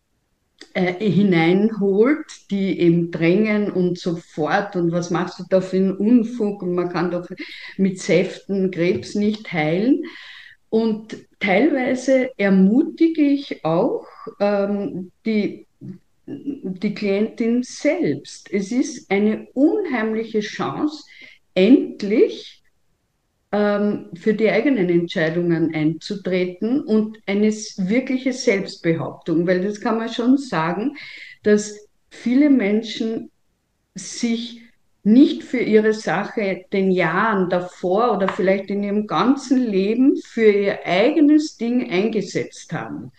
[0.73, 5.97] äh, hineinholt, die eben drängen und so fort und was machst du da für einen
[5.97, 7.27] Unfug und man kann doch
[7.77, 10.03] mit Säften Krebs nicht heilen.
[10.69, 14.07] Und teilweise ermutige ich auch
[14.39, 15.67] ähm, die,
[16.25, 18.51] die Klientin selbst.
[18.51, 21.03] Es ist eine unheimliche Chance,
[21.53, 22.62] endlich
[23.53, 30.97] für die eigenen Entscheidungen einzutreten und eine wirkliche Selbstbehauptung, weil das kann man schon sagen,
[31.43, 33.29] dass viele Menschen
[33.93, 34.61] sich
[35.03, 40.79] nicht für ihre Sache den Jahren davor oder vielleicht in ihrem ganzen Leben für ihr
[40.85, 43.11] eigenes Ding eingesetzt haben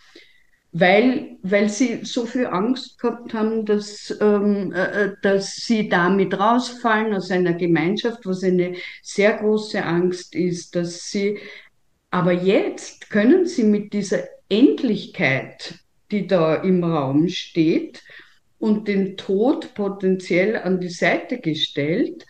[0.76, 6.36] weil, weil sie so viel Angst gehabt haben, dass, ähm, äh, äh, dass sie damit
[6.36, 11.38] rausfallen aus einer Gemeinschaft, was eine sehr große Angst ist, dass sie,
[12.11, 15.74] aber jetzt können sie mit dieser Endlichkeit,
[16.11, 18.03] die da im Raum steht
[18.59, 22.26] und den Tod potenziell an die Seite gestellt,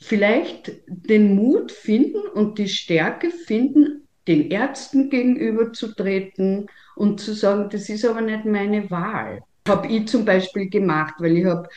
[0.00, 6.66] vielleicht den Mut finden und die Stärke finden, den Ärzten gegenüberzutreten
[6.98, 9.42] und zu sagen, das ist aber nicht meine Wahl.
[9.68, 11.68] Habe ich zum Beispiel gemacht, weil ich habe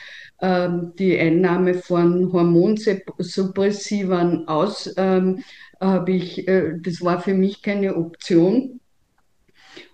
[0.42, 5.44] ähm, die Einnahme von Hormonsuppressivern aus, ähm,
[5.80, 8.80] habe ich, äh, das war für mich keine Option.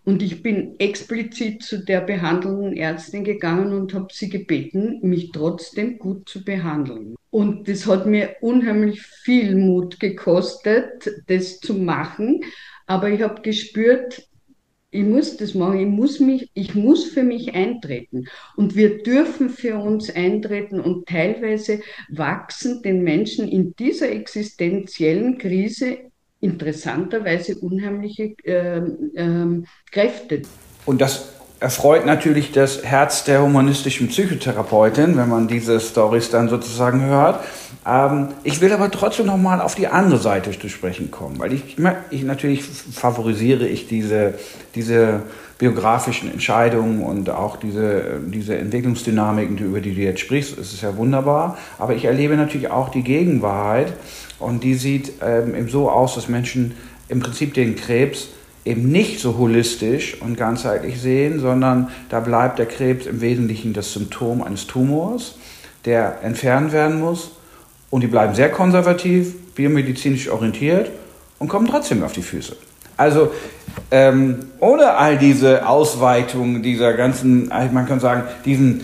[0.06, 6.00] Und ich bin explizit zu der behandelnden Ärztin gegangen und habe sie gebeten, mich trotzdem
[6.00, 7.18] gut zu behandeln.
[7.30, 12.40] Und das hat mir unheimlich viel Mut gekostet, das zu machen.
[12.86, 14.30] Aber ich habe gespürt,
[14.90, 18.26] ich muss das machen, ich muss, mich, ich muss für mich eintreten.
[18.56, 25.98] Und wir dürfen für uns eintreten und teilweise wachsen den Menschen in dieser existenziellen Krise
[26.40, 30.44] interessanterweise unheimliche äh, äh, Kräfte.
[30.86, 37.02] Und das erfreut natürlich das Herz der humanistischen Psychotherapeutin, wenn man diese Stories dann sozusagen
[37.02, 37.44] hört.
[37.88, 41.54] Ähm, ich will aber trotzdem noch mal auf die andere Seite zu sprechen kommen, weil
[41.54, 41.78] ich,
[42.10, 44.34] ich natürlich favorisiere ich diese,
[44.76, 45.22] diese
[45.58, 50.58] biografischen Entscheidungen und auch diese, diese Entwicklungsdynamiken, über die du jetzt sprichst.
[50.58, 53.94] Es ist ja wunderbar, aber ich erlebe natürlich auch die Gegenwahrheit
[54.38, 56.76] und die sieht ähm, eben so aus, dass Menschen
[57.08, 58.28] im Prinzip den Krebs
[58.66, 63.94] eben nicht so holistisch und ganzheitlich sehen, sondern da bleibt der Krebs im Wesentlichen das
[63.94, 65.38] Symptom eines Tumors,
[65.86, 67.37] der entfernt werden muss.
[67.90, 70.92] Und die bleiben sehr konservativ, biomedizinisch orientiert
[71.40, 72.56] und kommen trotzdem auf die Füße.
[72.98, 73.32] Also
[73.92, 78.82] ähm, ohne all diese Ausweitungen dieser ganzen, man kann sagen, diesen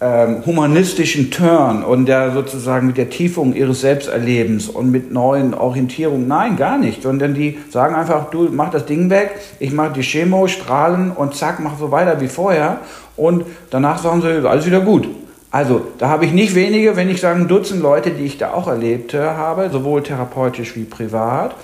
[0.00, 6.28] ähm, humanistischen Turn und der sozusagen mit der Tiefung ihres Selbsterlebens und mit neuen Orientierungen.
[6.28, 7.02] Nein, gar nicht.
[7.02, 11.34] Sondern die sagen einfach, du mach das Ding weg, ich mache die Chemo, Strahlen und
[11.34, 12.78] zack, mach so weiter wie vorher.
[13.16, 15.08] Und danach sagen sie, alles wieder gut.
[15.50, 18.68] Also, da habe ich nicht wenige, wenn ich sagen, Dutzend Leute, die ich da auch
[18.68, 21.54] erlebt habe, sowohl therapeutisch wie privat.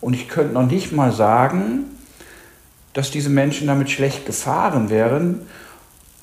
[0.00, 1.84] Und ich könnte noch nicht mal sagen,
[2.92, 5.46] dass diese Menschen damit schlecht gefahren wären,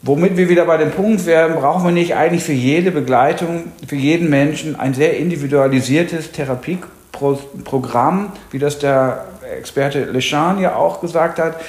[0.04, 3.96] Womit wir wieder bei dem Punkt wären, brauchen wir nicht eigentlich für jede Begleitung, für
[3.96, 9.26] jeden Menschen ein sehr individualisiertes Therapieprogramm, wie das der
[9.58, 11.60] Experte Lechan ja auch gesagt hat,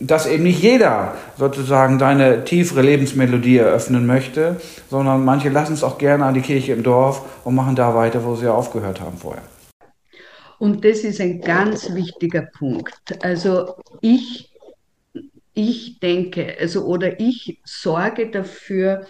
[0.00, 5.98] dass eben nicht jeder sozusagen seine tiefere Lebensmelodie eröffnen möchte, sondern manche lassen es auch
[5.98, 9.42] gerne an die Kirche im Dorf und machen da weiter, wo sie aufgehört haben vorher.
[10.58, 12.94] Und das ist ein ganz wichtiger Punkt.
[13.22, 14.48] Also ich
[15.58, 19.08] ich denke, also oder ich sorge dafür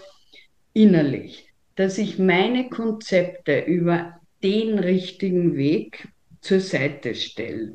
[0.72, 6.08] innerlich, dass ich meine Konzepte über den richtigen Weg
[6.40, 7.74] zur Seite stelle.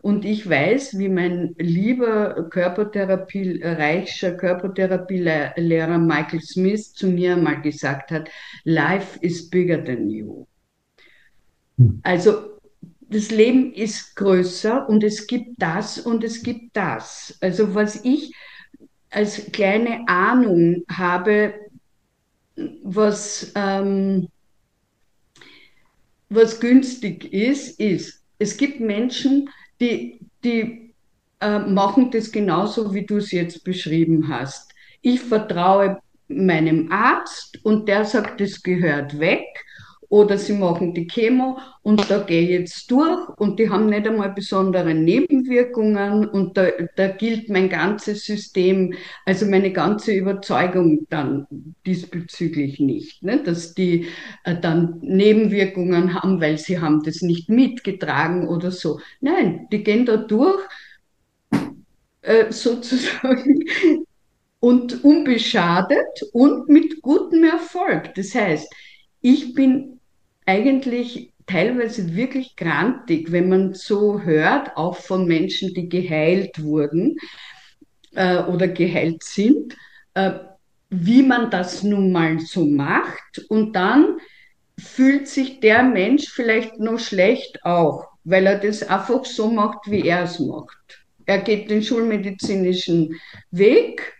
[0.00, 8.12] Und ich weiß, wie mein lieber Körpertherapie, reicher Körpertherapielehrer Michael Smith zu mir mal gesagt
[8.12, 8.30] hat,
[8.64, 10.46] Life is bigger than you.
[11.78, 12.00] Hm.
[12.04, 12.58] Also
[13.00, 17.36] das Leben ist größer und es gibt das und es gibt das.
[17.40, 18.32] Also was ich
[19.10, 21.54] als kleine Ahnung habe,
[22.82, 24.28] was, ähm,
[26.28, 29.48] was günstig ist, ist, es gibt Menschen,
[29.80, 30.94] die, die
[31.40, 34.72] äh, machen das genauso, wie du es jetzt beschrieben hast.
[35.02, 39.46] Ich vertraue meinem Arzt und der sagt, das gehört weg
[40.08, 44.06] oder sie machen die Chemo und da gehe ich jetzt durch und die haben nicht
[44.06, 48.94] einmal besondere Nebenwirkungen und da, da gilt mein ganzes System,
[49.26, 51.46] also meine ganze Überzeugung dann
[51.84, 53.42] diesbezüglich nicht, ne?
[53.42, 54.06] dass die
[54.44, 59.00] äh, dann Nebenwirkungen haben, weil sie haben das nicht mitgetragen oder so.
[59.20, 60.62] Nein, die gehen da durch
[62.22, 63.64] äh, sozusagen
[64.60, 68.14] und unbeschadet und mit gutem Erfolg.
[68.14, 68.72] Das heißt,
[69.20, 69.97] ich bin
[70.48, 77.16] eigentlich teilweise wirklich grantig, wenn man so hört, auch von Menschen, die geheilt wurden
[78.14, 79.76] äh, oder geheilt sind,
[80.14, 80.32] äh,
[80.88, 83.44] wie man das nun mal so macht.
[83.50, 84.16] Und dann
[84.78, 90.08] fühlt sich der Mensch vielleicht noch schlecht auch, weil er das einfach so macht, wie
[90.08, 91.04] er es macht.
[91.26, 93.20] Er geht den schulmedizinischen
[93.50, 94.14] Weg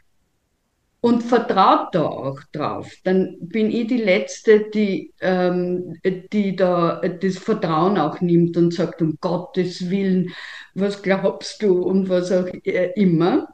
[1.01, 2.93] und vertraut da auch drauf.
[3.05, 5.97] Dann bin ich die Letzte, die, ähm,
[6.33, 10.31] die da das Vertrauen auch nimmt und sagt, um Gottes Willen,
[10.75, 13.49] was glaubst du und was auch immer.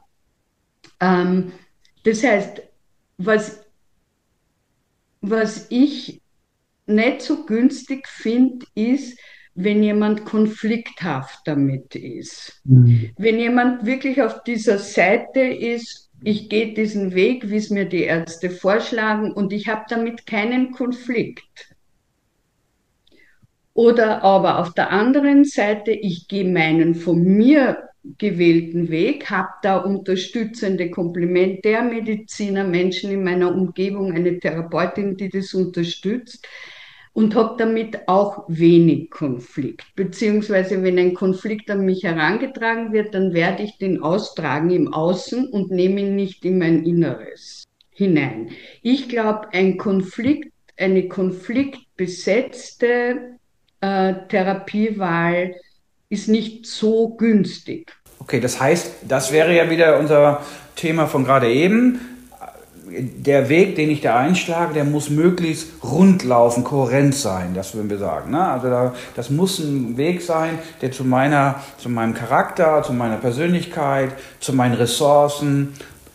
[0.99, 1.51] Ähm,
[2.03, 2.63] das heißt,
[3.17, 3.63] was,
[5.21, 6.21] was ich
[6.87, 9.17] nicht so günstig finde, ist,
[9.55, 12.61] wenn jemand konflikthaft damit ist.
[12.65, 13.11] Mhm.
[13.17, 18.03] Wenn jemand wirklich auf dieser Seite ist, ich gehe diesen Weg, wie es mir die
[18.03, 21.75] Ärzte vorschlagen und ich habe damit keinen Konflikt.
[23.75, 29.77] Oder aber auf der anderen Seite, ich gehe meinen von mir gewählten Weg, habe da
[29.77, 36.47] unterstützende Komplementärmediziner, Menschen in meiner Umgebung, eine Therapeutin, die das unterstützt
[37.15, 39.85] und habe damit auch wenig Konflikt.
[39.95, 45.47] Beziehungsweise wenn ein Konflikt an mich herangetragen wird, dann werde ich den austragen im Außen
[45.47, 48.49] und nehme ihn nicht in mein Inneres hinein.
[48.81, 53.37] Ich glaube, ein Konflikt eine konfliktbesetzte
[53.79, 55.55] äh, Therapiewahl
[56.09, 57.93] ist nicht so günstig.
[58.19, 60.43] Okay, das heißt, das wäre ja wieder unser
[60.75, 62.14] Thema von gerade eben.
[62.87, 67.89] Der Weg, den ich da einschlage, der muss möglichst rund laufen, kohärent sein, das würden
[67.89, 68.31] wir sagen.
[68.31, 68.47] Ne?
[68.47, 73.17] Also da, das muss ein Weg sein, der zu meiner, zu meinem Charakter, zu meiner
[73.17, 75.73] Persönlichkeit, zu meinen Ressourcen,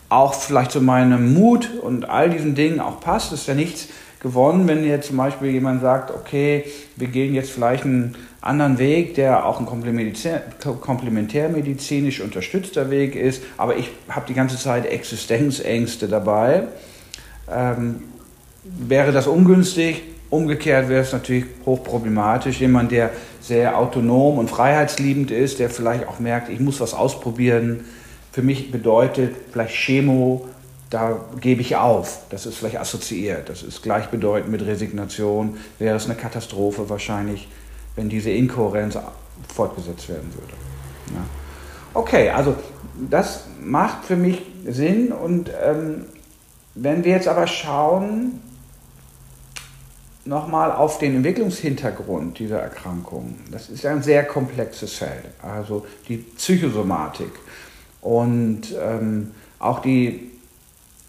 [0.08, 3.32] auch vielleicht zu meinem Mut und all diesen Dingen auch passt.
[3.32, 3.88] Das ist ja nichts
[4.20, 6.64] gewonnen, wenn jetzt zum Beispiel jemand sagt, okay,
[6.96, 10.42] wir gehen jetzt vielleicht einen anderen Weg, der auch ein komplementär,
[10.80, 16.64] komplementärmedizinisch unterstützter Weg ist, aber ich habe die ganze Zeit Existenzängste dabei.
[17.50, 18.02] Ähm,
[18.64, 20.02] wäre das ungünstig?
[20.30, 22.60] Umgekehrt wäre es natürlich hochproblematisch.
[22.60, 23.10] Jemand, der
[23.40, 27.84] sehr autonom und freiheitsliebend ist, der vielleicht auch merkt, ich muss was ausprobieren.
[28.32, 30.48] Für mich bedeutet vielleicht Chemo
[30.90, 32.24] da gebe ich auf.
[32.30, 33.48] Das ist vielleicht assoziiert.
[33.48, 35.56] Das ist gleichbedeutend mit Resignation.
[35.78, 37.48] Wäre es eine Katastrophe wahrscheinlich,
[38.00, 38.98] wenn diese Inkohärenz
[39.54, 40.54] fortgesetzt werden würde.
[41.12, 41.20] Ja.
[41.92, 42.56] Okay, also
[43.10, 45.12] das macht für mich Sinn.
[45.12, 46.06] Und ähm,
[46.74, 48.40] wenn wir jetzt aber schauen,
[50.24, 53.36] nochmal auf den Entwicklungshintergrund dieser Erkrankung.
[53.50, 55.26] Das ist ein sehr komplexes Feld.
[55.42, 57.32] Also die Psychosomatik
[58.00, 60.30] und ähm, auch die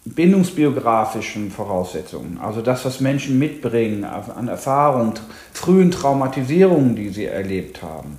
[0.04, 5.14] bindungsbiografischen Voraussetzungen, also das, was Menschen mitbringen an Erfahrungen,
[5.52, 8.18] frühen Traumatisierungen, die sie erlebt haben.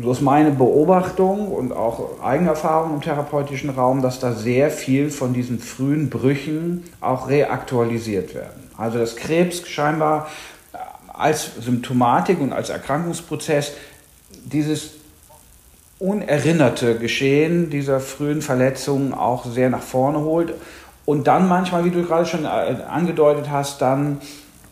[0.00, 5.32] So ist meine Beobachtung und auch Eigenerfahrung im therapeutischen Raum, dass da sehr viel von
[5.32, 8.70] diesen frühen Brüchen auch reaktualisiert werden.
[8.76, 10.28] Also dass Krebs scheinbar
[11.08, 13.72] als Symptomatik und als Erkrankungsprozess
[14.44, 15.01] dieses
[16.02, 20.52] unerinnerte Geschehen dieser frühen Verletzungen auch sehr nach vorne holt
[21.04, 22.48] und dann manchmal, wie du gerade schon äh,
[22.88, 24.20] angedeutet hast, dann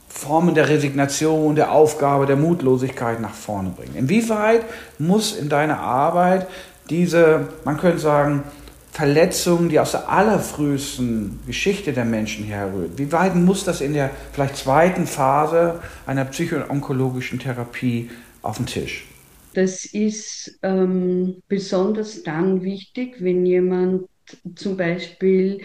[0.09, 3.95] Formen der Resignation, der Aufgabe, der Mutlosigkeit nach vorne bringen.
[3.95, 4.65] Inwieweit
[4.99, 6.49] muss in deiner Arbeit
[6.91, 8.43] diese, man könnte sagen,
[8.91, 14.11] Verletzung, die aus der allerfrühesten Geschichte der Menschen herrührt, wie weit muss das in der
[14.33, 18.11] vielleicht zweiten Phase einer psychoonkologischen Therapie
[18.43, 19.07] auf den Tisch?
[19.55, 24.09] Das ist ähm, besonders dann wichtig, wenn jemand
[24.55, 25.61] zum Beispiel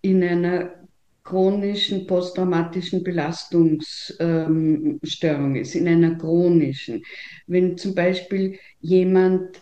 [0.00, 0.78] in einer
[1.24, 7.02] chronischen posttraumatischen Belastungsstörung ähm, ist, in einer chronischen.
[7.46, 9.60] Wenn zum Beispiel jemand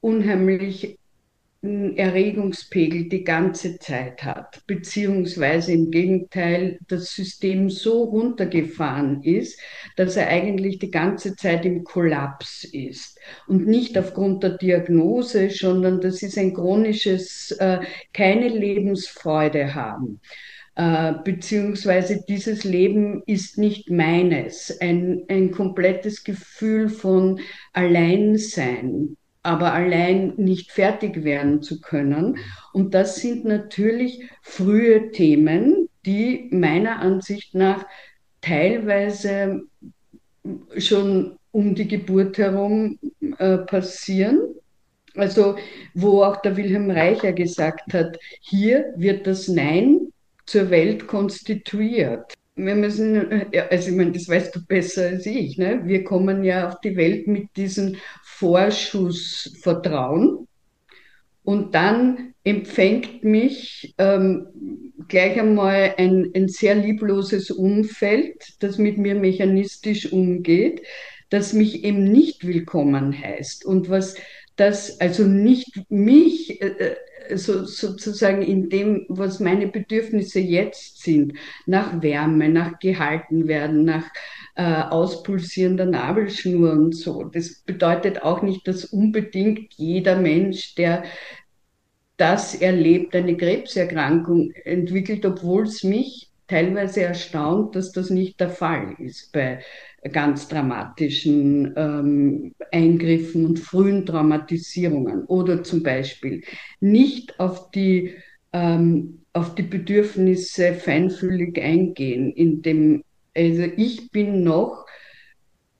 [0.00, 0.98] unheimlich
[1.64, 9.60] Erregungspegel die ganze Zeit hat, beziehungsweise im Gegenteil das System so runtergefahren ist,
[9.96, 13.16] dass er eigentlich die ganze Zeit im Kollaps ist.
[13.46, 17.78] Und nicht aufgrund der Diagnose, sondern das ist ein chronisches, äh,
[18.12, 20.20] keine Lebensfreude haben.
[20.74, 24.80] Äh, beziehungsweise dieses Leben ist nicht meines.
[24.80, 27.38] Ein, ein komplettes Gefühl von
[27.72, 32.38] Alleinsein, aber allein nicht fertig werden zu können.
[32.72, 37.86] Und das sind natürlich frühe Themen, die meiner Ansicht nach
[38.40, 39.62] teilweise
[40.76, 42.98] schon um die Geburt herum
[43.38, 44.40] äh, passieren.
[45.14, 45.56] Also
[45.94, 50.12] wo auch der Wilhelm Reicher gesagt hat, hier wird das Nein
[50.46, 55.80] zur Welt konstituiert wir müssen, also ich meine, das weißt du besser als ich, ne?
[55.84, 57.96] wir kommen ja auf die Welt mit diesem
[58.42, 60.48] Vorschussvertrauen
[61.44, 64.48] und dann empfängt mich ähm,
[65.06, 70.82] gleich einmal ein, ein sehr liebloses Umfeld, das mit mir mechanistisch umgeht,
[71.30, 73.64] das mich eben nicht willkommen heißt.
[73.64, 74.16] Und was
[74.56, 76.96] das also nicht mich äh,
[77.36, 81.34] so, sozusagen in dem, was meine Bedürfnisse jetzt sind,
[81.66, 84.06] nach Wärme, nach gehalten werden, nach
[84.54, 87.24] äh, auspulsierender Nabelschnur und so.
[87.24, 91.04] Das bedeutet auch nicht, dass unbedingt jeder Mensch, der
[92.16, 98.94] das erlebt, eine Krebserkrankung entwickelt, obwohl es mich teilweise erstaunt, dass das nicht der Fall
[98.98, 99.62] ist bei
[100.10, 105.24] ganz dramatischen ähm, Eingriffen und frühen Traumatisierungen.
[105.26, 106.42] Oder zum Beispiel
[106.80, 108.14] nicht auf die,
[108.52, 114.86] ähm, auf die Bedürfnisse feinfühlig eingehen, indem, also ich bin noch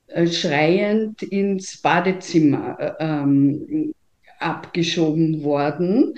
[0.06, 3.92] äh, schreiend ins Badezimmer äh, ähm,
[4.38, 6.14] abgeschoben worden,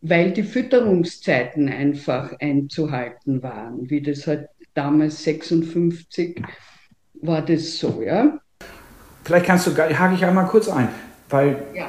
[0.00, 6.42] weil die Fütterungszeiten einfach einzuhalten waren, wie das halt damals 56
[7.26, 8.38] war das so, ja?
[9.24, 10.88] Vielleicht kannst du, hake ich einmal kurz ein,
[11.30, 11.86] weil ja.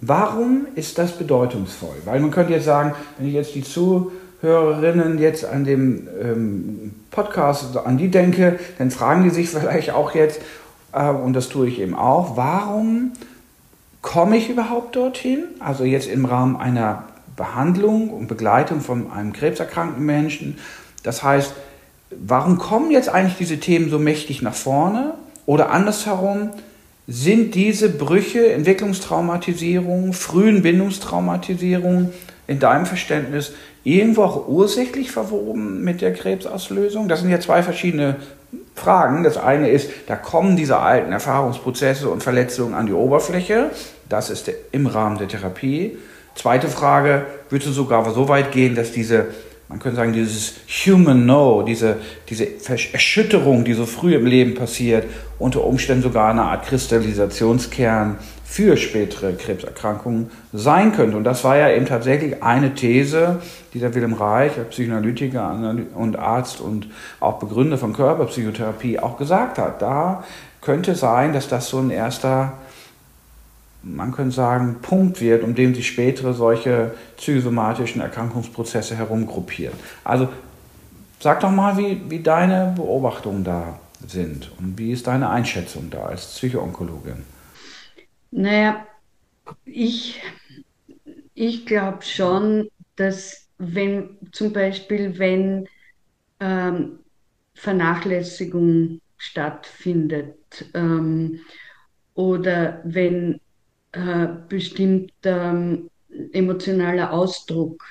[0.00, 1.96] warum ist das bedeutungsvoll?
[2.04, 6.94] Weil man könnte jetzt sagen, wenn ich jetzt die Zuhörer Zuhörerinnen jetzt an dem ähm,
[7.10, 10.40] Podcast an die denke, dann fragen die sich vielleicht auch jetzt,
[10.92, 13.12] äh, und das tue ich eben auch, warum
[14.00, 15.44] komme ich überhaupt dorthin?
[15.58, 17.04] Also jetzt im Rahmen einer
[17.34, 20.58] Behandlung und Begleitung von einem krebserkrankten Menschen.
[21.02, 21.54] Das heißt,
[22.10, 25.14] warum kommen jetzt eigentlich diese Themen so mächtig nach vorne?
[25.46, 26.50] Oder andersherum,
[27.10, 32.12] sind diese Brüche, Entwicklungstraumatisierung, frühen Bindungstraumatisierung
[32.46, 33.52] in deinem Verständnis
[33.82, 37.08] irgendwo auch ursächlich verwoben mit der Krebsauslösung?
[37.08, 38.16] Das sind ja zwei verschiedene
[38.74, 39.24] Fragen.
[39.24, 43.70] Das eine ist, da kommen diese alten Erfahrungsprozesse und Verletzungen an die Oberfläche.
[44.10, 45.96] Das ist im Rahmen der Therapie.
[46.34, 49.28] Zweite Frage, würdest du sogar so weit gehen, dass diese
[49.68, 51.96] man könnte sagen, dieses Human No, diese,
[52.28, 52.46] diese
[52.92, 55.04] Erschütterung, die so früh im Leben passiert,
[55.38, 61.18] unter Umständen sogar eine Art Kristallisationskern für spätere Krebserkrankungen sein könnte.
[61.18, 63.42] Und das war ja eben tatsächlich eine These,
[63.74, 66.88] die der Wilhelm Reich, der Psychoanalytiker und Arzt und
[67.20, 69.82] auch Begründer von Körperpsychotherapie auch gesagt hat.
[69.82, 70.24] Da
[70.62, 72.54] könnte sein, dass das so ein erster
[73.82, 79.74] man könnte sagen, Punkt wird, um den sich spätere solche psychosomatischen Erkrankungsprozesse herumgruppieren.
[80.04, 80.28] Also
[81.20, 86.04] sag doch mal, wie, wie deine Beobachtungen da sind und wie ist deine Einschätzung da
[86.04, 87.24] als Psychoonkologin?
[88.30, 88.86] Naja,
[89.64, 90.20] ich,
[91.34, 95.68] ich glaube schon, dass wenn zum Beispiel, wenn
[96.40, 97.00] ähm,
[97.54, 101.40] Vernachlässigung stattfindet ähm,
[102.14, 103.40] oder wenn
[103.98, 105.90] äh, bestimmter ähm,
[106.32, 107.82] emotionaler Ausdruck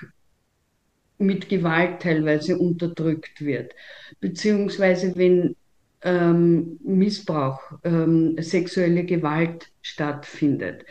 [1.18, 3.74] mit Gewalt teilweise unterdrückt wird,
[4.22, 5.56] beziehungsweise wenn
[6.04, 10.86] ähm, Missbrauch, ähm, sexuelle Gewalt stattfindet.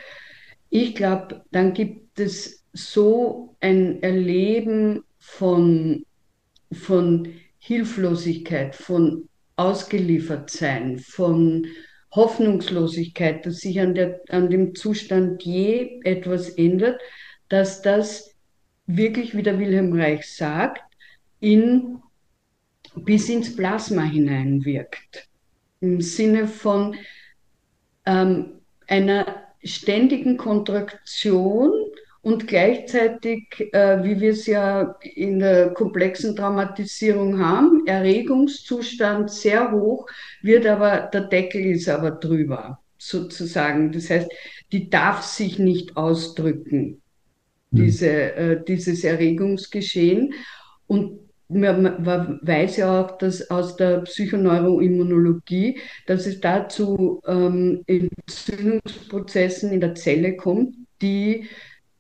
[0.69, 6.05] Ich glaube, dann gibt es so ein Erleben von,
[6.73, 11.67] von Hilflosigkeit, von Ausgeliefertsein, von
[12.17, 17.01] Hoffnungslosigkeit, dass sich an, der, an dem Zustand je etwas ändert,
[17.49, 18.35] dass das
[18.87, 20.83] wirklich, wie der Wilhelm Reich sagt,
[21.41, 21.99] in,
[22.95, 25.29] bis ins Plasma hineinwirkt.
[25.81, 26.97] Im Sinne von
[28.07, 31.73] ähm, einer ständigen Kontraktion
[32.27, 40.09] und gleichzeitig, äh, wie wir es ja in der komplexen Traumatisierung haben, Erregungszustand sehr hoch,
[40.43, 43.93] wird aber, der Deckel ist aber drüber, sozusagen.
[43.93, 44.29] Das heißt,
[44.73, 47.01] die darf sich nicht ausdrücken,
[47.71, 47.77] mhm.
[47.77, 50.35] diese, äh, dieses Erregungsgeschehen.
[50.89, 59.71] Und man, man, weiß ja auch, dass aus der Psychoneuroimmunologie, dass es dazu ähm, Entzündungsprozessen
[59.71, 61.47] in der Zelle kommt, die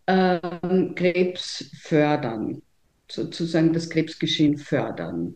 [0.07, 2.63] ähm, Krebs fördern,
[3.11, 5.35] sozusagen das Krebsgeschehen fördern.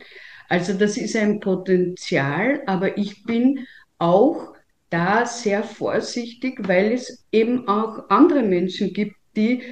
[0.48, 3.66] Also das ist ein Potenzial, aber ich bin
[3.98, 4.54] auch
[4.90, 9.62] da sehr vorsichtig, weil es eben auch andere Menschen gibt, die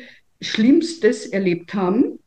[0.40, 2.20] Schlimmstes erlebt haben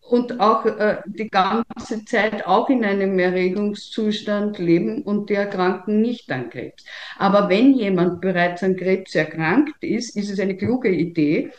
[0.00, 6.30] und auch äh, die ganze Zeit auch in einem Erregungszustand leben und die erkranken nicht
[6.30, 6.84] an Krebs.
[7.18, 11.50] Aber wenn jemand bereits an Krebs erkrankt ist, ist es eine kluge Idee,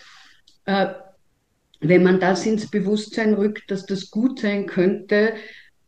[1.80, 5.34] wenn man das ins Bewusstsein rückt, dass das gut sein könnte,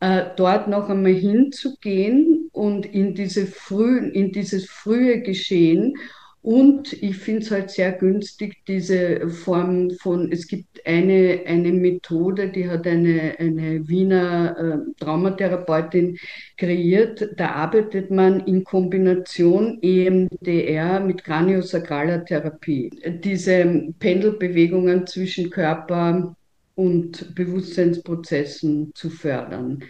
[0.00, 5.94] äh, dort noch einmal hinzugehen und in, diese frühen, in dieses frühe Geschehen
[6.42, 12.48] und ich finde es halt sehr günstig, diese Form von, es gibt eine, eine Methode,
[12.48, 16.16] die hat eine, eine Wiener äh, Traumatherapeutin
[16.56, 17.28] kreiert.
[17.36, 22.90] Da arbeitet man in Kombination EMDR mit Kraniosakraler Therapie.
[23.22, 26.34] Diese Pendelbewegungen zwischen Körper
[26.74, 29.84] und Bewusstseinsprozessen zu fördern.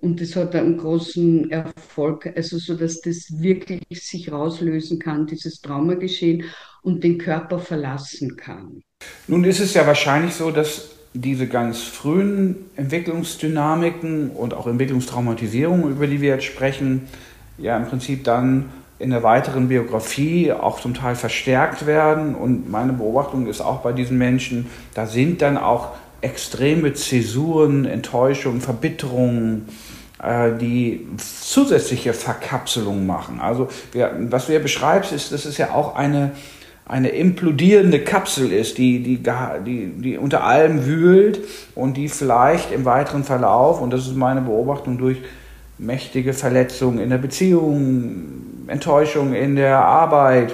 [0.00, 5.60] Und das hat einen großen Erfolg, also so dass das wirklich sich rauslösen kann, dieses
[5.60, 6.44] Traumageschehen
[6.82, 8.82] und den Körper verlassen kann.
[9.26, 16.06] Nun ist es ja wahrscheinlich so, dass diese ganz frühen Entwicklungsdynamiken und auch Entwicklungstraumatisierungen, über
[16.06, 17.08] die wir jetzt sprechen,
[17.56, 18.66] ja im Prinzip dann
[18.98, 22.34] in der weiteren Biografie auch zum Teil verstärkt werden.
[22.34, 28.60] Und meine Beobachtung ist auch bei diesen Menschen, da sind dann auch extreme Zäsuren, Enttäuschungen,
[28.60, 29.68] Verbitterungen,
[30.20, 33.40] die zusätzliche Verkapselung machen.
[33.40, 36.32] Also wir, was du ja beschreibst, ist, dass es ja auch eine,
[36.86, 39.22] eine implodierende Kapsel ist, die, die,
[39.64, 41.40] die, die unter allem wühlt
[41.76, 45.18] und die vielleicht im weiteren Verlauf, und das ist meine Beobachtung, durch
[45.78, 48.24] mächtige Verletzungen in der Beziehung,
[48.66, 50.52] Enttäuschung in der Arbeit,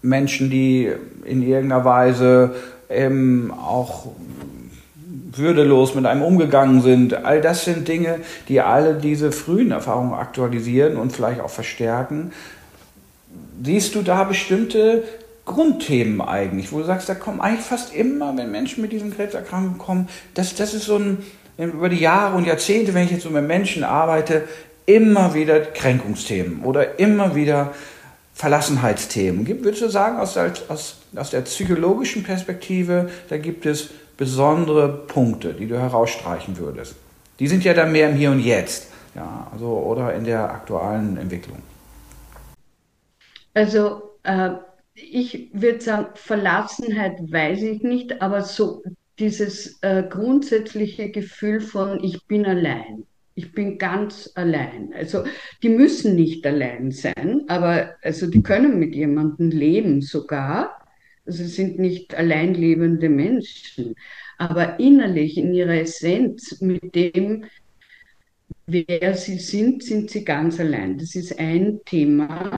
[0.00, 0.90] Menschen, die
[1.24, 2.54] in irgendeiner Weise
[2.88, 4.06] ähm, auch
[5.38, 7.14] würdelos mit einem umgegangen sind.
[7.24, 12.32] All das sind Dinge, die alle diese frühen Erfahrungen aktualisieren und vielleicht auch verstärken.
[13.62, 15.04] Siehst du da bestimmte
[15.44, 19.78] Grundthemen eigentlich, wo du sagst, da kommen eigentlich fast immer, wenn Menschen mit diesen Krebserkrankungen
[19.78, 21.18] kommen, das, das ist so ein,
[21.58, 24.44] über die Jahre und Jahrzehnte, wenn ich jetzt so mit Menschen arbeite,
[24.86, 27.74] immer wieder Kränkungsthemen oder immer wieder
[28.34, 29.46] Verlassenheitsthemen.
[29.46, 35.66] Würdest du sagen, aus aus, aus der psychologischen Perspektive, da gibt es besondere Punkte, die
[35.66, 36.96] du herausstreichen würdest?
[37.38, 41.16] Die sind ja dann mehr im Hier und Jetzt, ja, also, oder in der aktuellen
[41.16, 41.58] Entwicklung.
[43.54, 44.50] Also, äh,
[44.94, 48.82] ich würde sagen, Verlassenheit weiß ich nicht, aber so
[49.18, 53.04] dieses äh, grundsätzliche Gefühl von, ich bin allein.
[53.36, 54.92] Ich bin ganz allein.
[54.94, 55.24] Also
[55.62, 60.83] die müssen nicht allein sein, aber also die können mit jemandem leben sogar.
[61.26, 63.94] Sie sind nicht allein lebende Menschen,
[64.38, 67.44] aber innerlich in ihrer Essenz mit dem,
[68.66, 70.98] wer sie sind, sind sie ganz allein.
[70.98, 72.56] Das ist ein Thema.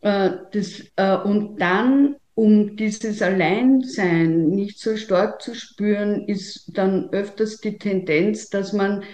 [0.00, 7.08] Äh, das, äh, und dann, um dieses Alleinsein nicht so stark zu spüren, ist dann
[7.10, 9.04] öfters die Tendenz, dass man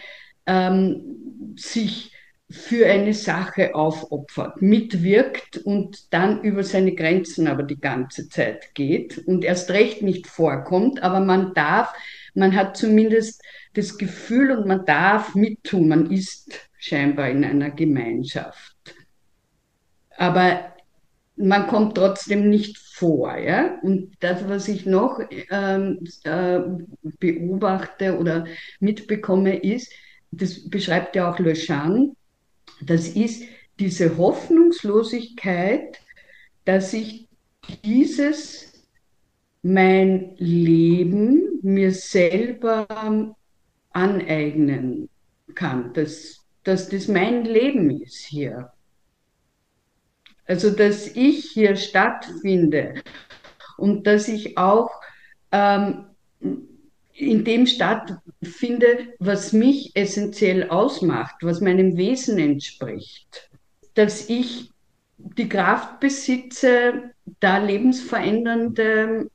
[0.46, 2.11] ähm, sich
[2.52, 9.18] für eine Sache aufopfert, mitwirkt und dann über seine Grenzen aber die ganze Zeit geht
[9.26, 11.94] und erst recht nicht vorkommt, aber man darf,
[12.34, 13.42] man hat zumindest
[13.74, 18.76] das Gefühl und man darf mittun, man ist scheinbar in einer Gemeinschaft.
[20.16, 20.72] Aber
[21.36, 23.36] man kommt trotzdem nicht vor.
[23.36, 23.78] Ja?
[23.82, 26.60] Und das, was ich noch ähm, äh,
[27.18, 28.46] beobachte oder
[28.78, 29.92] mitbekomme, ist,
[30.30, 32.14] das beschreibt ja auch Le Chang,
[32.80, 33.44] das ist
[33.78, 36.00] diese Hoffnungslosigkeit,
[36.64, 37.28] dass ich
[37.84, 38.72] dieses
[39.62, 43.34] mein Leben mir selber
[43.90, 45.08] aneignen
[45.54, 48.72] kann, dass, dass das mein Leben ist hier.
[50.44, 52.94] Also, dass ich hier stattfinde
[53.76, 54.90] und dass ich auch
[55.52, 56.06] ähm,
[57.14, 63.50] in dem stattfinde, was mich essentiell ausmacht, was meinem Wesen entspricht.
[63.94, 64.70] Dass ich
[65.18, 69.30] die Kraft besitze, da lebensverändernde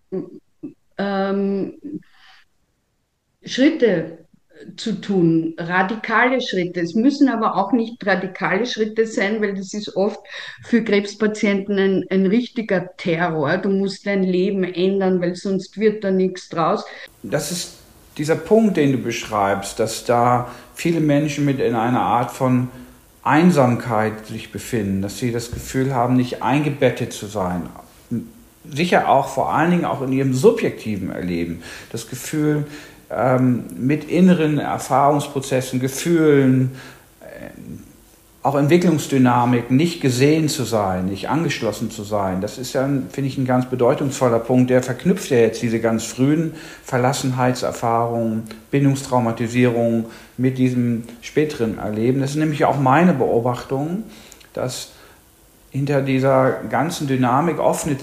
[0.98, 2.02] ähm,
[3.44, 4.27] Schritte
[4.76, 6.82] zu tun, radikale Schritte.
[6.82, 10.20] Es müssen aber auch nicht radikale Schritte sein, weil das ist oft
[10.64, 13.58] für Krebspatienten ein, ein richtiger Terror.
[13.58, 16.86] Du musst dein Leben ändern, weil sonst wird da nichts draus.
[17.24, 17.78] Das ist
[18.18, 22.70] dieser Punkt, den du beschreibst, dass da viele Menschen mit in einer Art von
[23.24, 27.64] Einsamkeit sich befinden, dass sie das Gefühl haben, nicht eingebettet zu sein.
[28.70, 31.62] Sicher auch vor allen Dingen auch in ihrem subjektiven Erleben.
[31.92, 32.66] Das Gefühl,
[33.10, 36.72] ähm, mit inneren Erfahrungsprozessen, Gefühlen,
[37.22, 37.50] äh,
[38.44, 42.40] auch Entwicklungsdynamik, nicht gesehen zu sein, nicht angeschlossen zu sein.
[42.40, 44.70] Das ist ja, finde ich, ein ganz bedeutungsvoller Punkt.
[44.70, 46.54] Der verknüpft ja jetzt diese ganz frühen
[46.84, 50.06] Verlassenheitserfahrungen, Bindungstraumatisierungen
[50.38, 52.22] mit diesem späteren Erleben.
[52.22, 54.04] Das ist nämlich auch meine Beobachtung,
[54.54, 54.92] dass
[55.70, 57.98] hinter dieser ganzen Dynamik oft eine,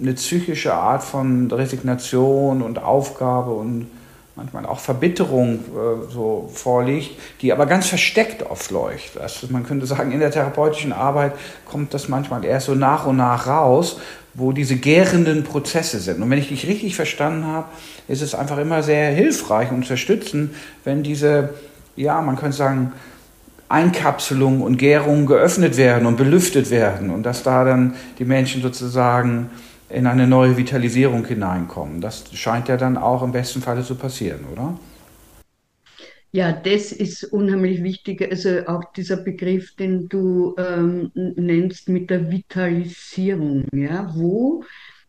[0.00, 3.86] eine psychische Art von Resignation und Aufgabe und
[4.36, 7.10] manchmal auch Verbitterung äh, so vorliegt,
[7.42, 9.20] die aber ganz versteckt oft leuchtet.
[9.20, 11.32] Also man könnte sagen, in der therapeutischen Arbeit
[11.66, 13.98] kommt das manchmal erst so nach und nach raus,
[14.34, 16.22] wo diese gärenden Prozesse sind.
[16.22, 17.66] Und wenn ich dich richtig verstanden habe,
[18.08, 20.54] ist es einfach immer sehr hilfreich und unterstützend,
[20.84, 21.50] wenn diese,
[21.96, 22.92] ja, man könnte sagen,
[23.68, 29.50] Einkapselung und Gärung geöffnet werden und belüftet werden und dass da dann die Menschen sozusagen
[29.90, 32.00] in eine neue Vitalisierung hineinkommen.
[32.00, 34.78] Das scheint ja dann auch im besten Falle zu passieren, oder?
[36.32, 38.22] Ja, das ist unheimlich wichtig.
[38.30, 43.66] Also auch dieser Begriff, den du ähm, nennst mit der Vitalisierung.
[43.74, 44.62] Ja, wo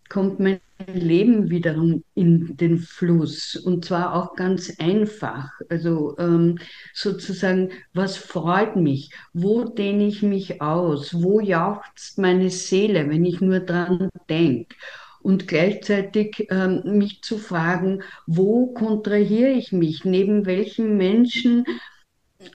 [0.10, 5.50] kommt mein Leben wiederum in den Fluss und zwar auch ganz einfach.
[5.70, 6.60] Also ähm,
[6.94, 9.12] sozusagen, was freut mich?
[9.34, 11.14] Wo dehne ich mich aus?
[11.14, 14.76] Wo jauchzt meine Seele, wenn ich nur dran denke?
[15.22, 20.04] Und gleichzeitig ähm, mich zu fragen, wo kontrahiere ich mich?
[20.04, 21.66] Neben welchen Menschen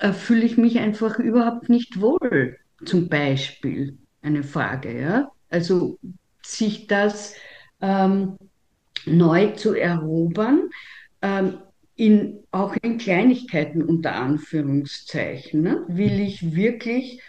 [0.01, 2.59] äh, fühle ich mich einfach überhaupt nicht wohl?
[2.85, 5.31] Zum Beispiel eine Frage, ja?
[5.49, 5.99] Also
[6.43, 7.35] sich das
[7.81, 8.37] ähm,
[9.05, 10.71] neu zu erobern,
[11.23, 11.59] ähm,
[11.95, 15.63] in, auch in Kleinigkeiten unter Anführungszeichen.
[15.63, 15.85] Ne?
[15.89, 17.21] Will ich wirklich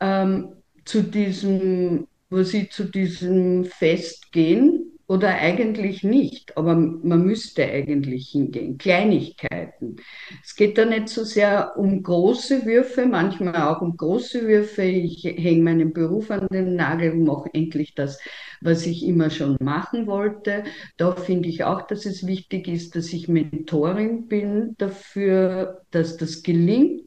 [0.00, 4.83] ähm, zu diesem, wo sie zu diesem Fest gehen,
[5.14, 8.78] oder eigentlich nicht, aber man müsste eigentlich hingehen.
[8.78, 9.96] Kleinigkeiten.
[10.42, 14.82] Es geht da nicht so sehr um große Würfe, manchmal auch um große Würfe.
[14.82, 18.18] Ich hänge meinen Beruf an den Nagel und mache endlich das,
[18.60, 20.64] was ich immer schon machen wollte.
[20.96, 26.42] Da finde ich auch, dass es wichtig ist, dass ich Mentorin bin dafür, dass das
[26.42, 27.02] gelingt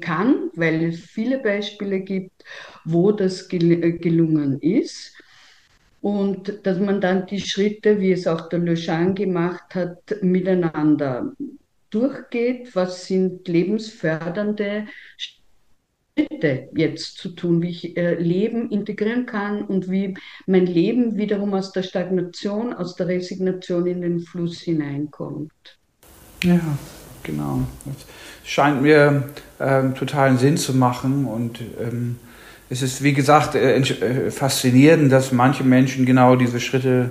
[0.00, 2.44] kann, weil es viele Beispiele gibt,
[2.86, 5.16] wo das gelungen ist.
[6.06, 11.32] Und dass man dann die Schritte, wie es auch der Jean gemacht hat, miteinander
[11.90, 12.76] durchgeht.
[12.76, 14.86] Was sind lebensfördernde
[15.16, 21.54] Schritte jetzt zu tun, wie ich äh, Leben integrieren kann und wie mein Leben wiederum
[21.54, 25.50] aus der Stagnation, aus der Resignation in den Fluss hineinkommt.
[26.44, 26.60] Ja,
[27.24, 27.66] genau.
[27.84, 28.06] Das
[28.44, 29.24] scheint mir
[29.58, 32.20] ähm, totalen Sinn zu machen und ähm,
[32.68, 37.10] es ist, wie gesagt, äh, äh, faszinierend, dass manche Menschen genau diese Schritte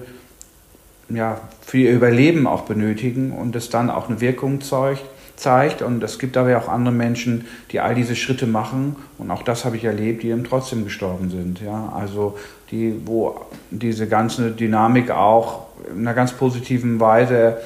[1.10, 5.04] ja, für ihr Überleben auch benötigen und es dann auch eine Wirkung zeigt.
[5.36, 5.82] zeigt.
[5.82, 9.66] Und es gibt aber auch andere Menschen, die all diese Schritte machen und auch das
[9.66, 11.62] habe ich erlebt, die eben trotzdem gestorben sind.
[11.62, 11.94] Ja?
[11.96, 12.38] Also
[12.72, 17.58] die, wo diese ganze Dynamik auch in einer ganz positiven Weise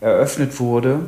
[0.00, 1.00] eröffnet wurde,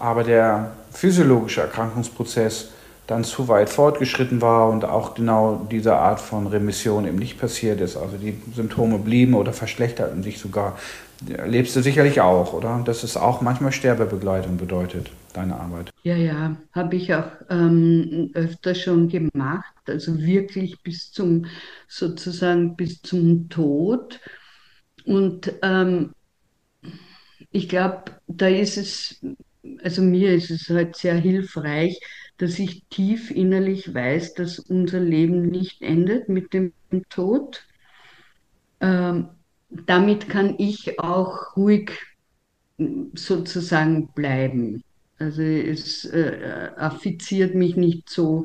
[0.00, 2.70] aber der physiologische Erkrankungsprozess
[3.06, 7.80] dann zu weit fortgeschritten war und auch genau diese Art von Remission eben nicht passiert
[7.80, 7.96] ist.
[7.96, 10.78] Also die Symptome blieben oder verschlechterten sich sogar.
[11.46, 12.82] Lebst du sicherlich auch, oder?
[12.84, 15.90] Das ist auch manchmal Sterbebegleitung bedeutet, deine Arbeit.
[16.02, 19.74] Ja, ja, habe ich auch ähm, öfter schon gemacht.
[19.86, 21.46] Also wirklich bis zum,
[21.88, 24.20] sozusagen bis zum Tod.
[25.04, 26.12] Und ähm,
[27.50, 29.20] ich glaube, da ist es,
[29.82, 32.00] also mir ist es halt sehr hilfreich,
[32.38, 36.72] dass ich tief innerlich weiß, dass unser Leben nicht endet mit dem
[37.08, 37.66] Tod.
[38.80, 39.28] Ähm,
[39.70, 41.92] damit kann ich auch ruhig
[43.14, 44.82] sozusagen bleiben.
[45.18, 48.44] Also es äh, affiziert mich nicht so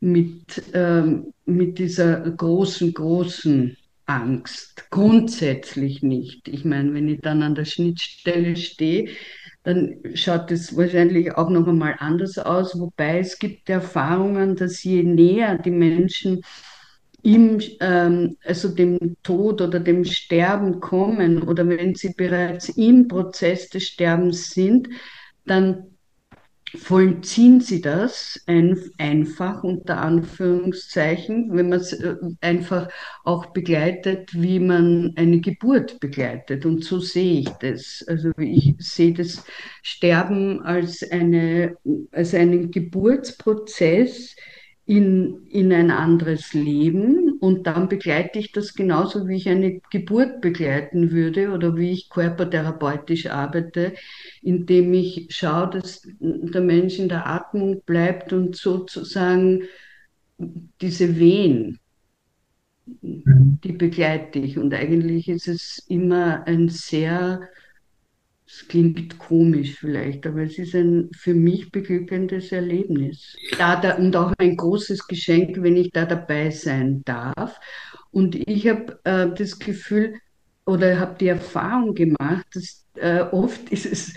[0.00, 3.76] mit, ähm, mit dieser großen, großen
[4.06, 4.90] Angst.
[4.90, 6.48] Grundsätzlich nicht.
[6.48, 9.10] Ich meine, wenn ich dann an der Schnittstelle stehe,
[9.62, 12.78] dann schaut es wahrscheinlich auch noch einmal anders aus.
[12.78, 16.40] Wobei es gibt Erfahrungen, dass je näher die Menschen
[17.22, 23.68] im, ähm, also dem Tod oder dem Sterben kommen oder wenn sie bereits im Prozess
[23.68, 24.88] des Sterbens sind,
[25.44, 25.89] dann
[26.76, 32.88] vollziehen sie das ein, einfach unter Anführungszeichen, wenn man es äh, einfach
[33.24, 36.66] auch begleitet, wie man eine Geburt begleitet.
[36.66, 38.04] Und so sehe ich das.
[38.06, 39.44] Also ich sehe das
[39.82, 41.76] Sterben als, eine,
[42.12, 44.36] als einen Geburtsprozess,
[44.90, 50.40] in, in ein anderes Leben und dann begleite ich das genauso, wie ich eine Geburt
[50.40, 53.94] begleiten würde oder wie ich körpertherapeutisch arbeite,
[54.42, 59.62] indem ich schaue, dass der Mensch in der Atmung bleibt und sozusagen
[60.80, 61.78] diese Wehen,
[63.00, 63.60] mhm.
[63.62, 64.58] die begleite ich.
[64.58, 67.42] Und eigentlich ist es immer ein sehr
[68.52, 73.36] es klingt komisch vielleicht, aber es ist ein für mich beglückendes Erlebnis.
[73.56, 77.60] Da, da, und auch ein großes Geschenk, wenn ich da dabei sein darf.
[78.10, 80.14] Und ich habe äh, das Gefühl
[80.66, 84.14] oder habe die Erfahrung gemacht, dass äh, oft ist es,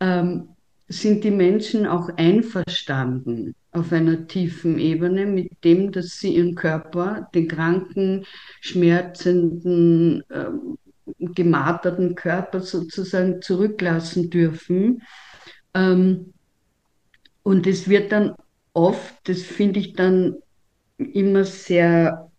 [0.00, 0.50] ähm,
[0.88, 7.30] sind die Menschen auch einverstanden auf einer tiefen Ebene mit dem, dass sie ihren Körper,
[7.34, 8.26] den kranken,
[8.60, 10.76] schmerzenden, ähm,
[11.18, 15.02] gemarterten Körper sozusagen zurücklassen dürfen.
[15.74, 16.32] Ähm,
[17.42, 18.34] und es wird dann
[18.72, 20.36] oft, das finde ich dann
[20.98, 22.30] immer sehr,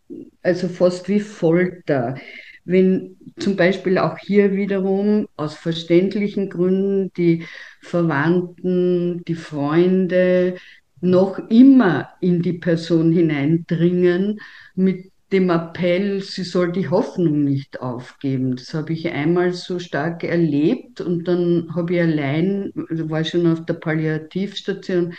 [0.42, 2.16] also fast wie Folter.
[2.64, 7.46] Wenn zum Beispiel auch hier wiederum aus verständlichen Gründen die
[7.82, 10.58] Verwandten, die Freunde
[11.02, 14.40] noch immer in die Person hineindringen
[14.76, 18.56] mit dem Appell, sie soll die Hoffnung nicht aufgeben.
[18.56, 23.48] Das habe ich einmal so stark erlebt und dann habe ich allein, also war schon
[23.48, 25.14] auf der Palliativstation,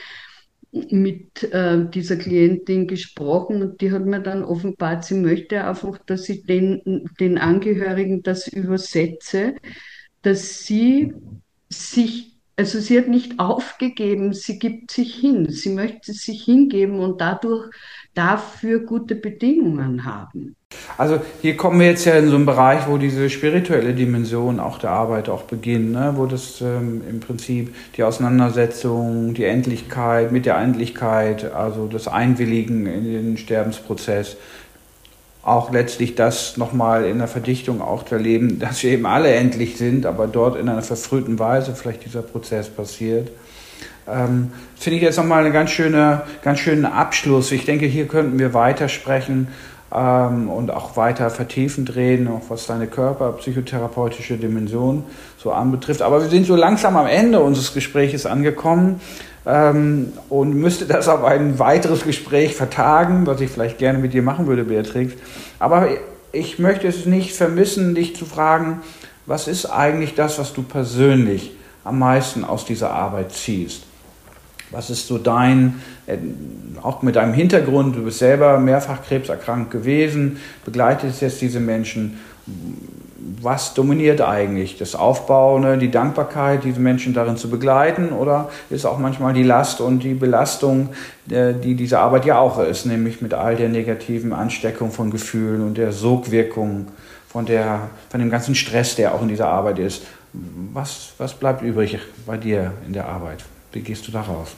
[0.72, 6.28] mit äh, dieser Klientin gesprochen und die hat mir dann offenbart, sie möchte einfach, dass
[6.30, 9.54] ich den, den Angehörigen das übersetze,
[10.22, 11.12] dass sie
[11.68, 12.31] sich
[12.62, 17.68] also sie hat nicht aufgegeben, sie gibt sich hin, sie möchte sich hingeben und dadurch
[18.14, 20.54] dafür gute Bedingungen haben.
[20.96, 24.78] Also hier kommen wir jetzt ja in so einen Bereich, wo diese spirituelle Dimension auch
[24.78, 26.12] der Arbeit auch beginnt, ne?
[26.14, 32.86] wo das ähm, im Prinzip die Auseinandersetzung, die Endlichkeit mit der Endlichkeit, also das Einwilligen
[32.86, 34.36] in den Sterbensprozess
[35.42, 40.06] auch letztlich das nochmal in der Verdichtung auch erleben, dass wir eben alle endlich sind,
[40.06, 43.30] aber dort in einer verfrühten Weise vielleicht dieser Prozess passiert.
[44.08, 47.52] Ähm, Finde ich jetzt nochmal einen ganz, schöne, ganz schönen Abschluss.
[47.52, 49.48] Ich denke, hier könnten wir weitersprechen
[49.94, 55.04] ähm, und auch weiter vertiefend reden, auch was deine körperpsychotherapeutische Dimension
[55.36, 56.02] so anbetrifft.
[56.02, 59.00] Aber wir sind so langsam am Ende unseres Gespräches angekommen
[59.44, 64.22] ähm, und müsste das auf ein weiteres Gespräch vertagen, was ich vielleicht gerne mit dir
[64.22, 65.14] machen würde, Beatrix.
[65.58, 65.88] Aber
[66.32, 68.80] ich möchte es nicht vermissen, dich zu fragen,
[69.26, 71.52] was ist eigentlich das, was du persönlich
[71.84, 73.84] am meisten aus dieser Arbeit ziehst?
[74.70, 75.82] Was ist so dein,
[76.82, 82.18] auch mit deinem Hintergrund, du bist selber mehrfach krebserkrankt gewesen, begleitest jetzt diese Menschen.
[83.40, 84.78] Was dominiert eigentlich?
[84.78, 89.80] Das Aufbauen, die Dankbarkeit, diese Menschen darin zu begleiten oder ist auch manchmal die Last
[89.80, 90.90] und die Belastung,
[91.30, 95.62] äh, die diese Arbeit ja auch ist, nämlich mit all der negativen Ansteckung von Gefühlen
[95.62, 96.88] und der Sogwirkung,
[97.32, 100.02] von, der, von dem ganzen Stress, der auch in dieser Arbeit ist.
[100.72, 103.44] Was, was bleibt übrig bei dir in der Arbeit?
[103.72, 104.54] Wie gehst du daraus?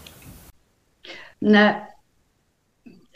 [1.46, 1.86] Na,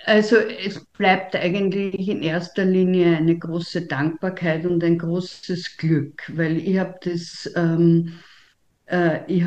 [0.05, 6.59] also es bleibt eigentlich in erster Linie eine große Dankbarkeit und ein großes Glück, weil
[6.59, 8.19] ich habe das, ähm,
[8.85, 9.45] äh, ich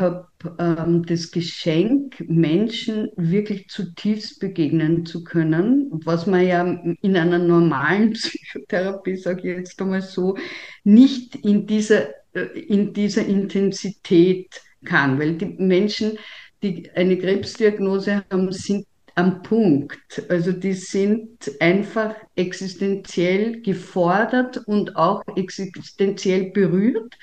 [0.58, 6.64] ähm, das Geschenk, Menschen wirklich zutiefst begegnen zu können, was man ja
[7.04, 10.38] in einer normalen Psychotherapie, sage ich jetzt einmal so,
[10.84, 16.18] nicht in dieser, äh, in dieser Intensität kann, weil die Menschen,
[16.62, 18.86] die eine Krebsdiagnose haben, sind
[19.16, 20.24] am Punkt.
[20.30, 27.16] Also die sind einfach existenziell gefordert und auch existenziell berührt.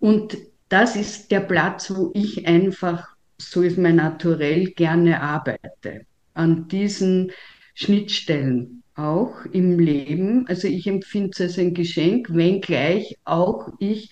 [0.00, 0.36] Und
[0.68, 3.08] das ist der Platz, wo ich einfach,
[3.38, 6.06] so ist mein Naturell, gerne arbeite.
[6.34, 7.30] An diesen
[7.74, 10.46] Schnittstellen auch im Leben.
[10.48, 14.10] Also ich empfinde es als ein Geschenk, wenngleich auch ich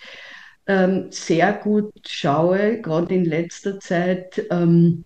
[0.67, 5.03] ähm, sehr gut schaue, gerade in letzter Zeit, ähm,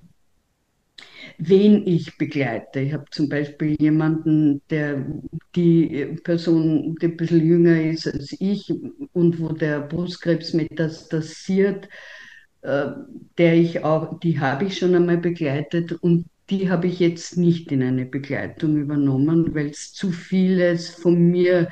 [1.37, 2.79] wen ich begleite.
[2.79, 5.05] Ich habe zum Beispiel jemanden, der
[5.55, 8.73] die Person, die ein bisschen jünger ist als ich
[9.13, 11.89] und wo der Brustkrebs metastasiert,
[12.61, 12.87] äh,
[13.37, 17.71] der ich auch, die habe ich schon einmal begleitet und die habe ich jetzt nicht
[17.71, 21.69] in eine Begleitung übernommen, weil es zu vieles von mir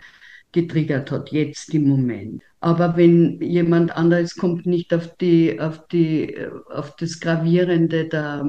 [0.56, 2.42] getriggert hat, jetzt im Moment.
[2.62, 6.36] Aber wenn jemand anderes kommt nicht auf die, auf die,
[6.72, 8.48] auf das Gravierende der,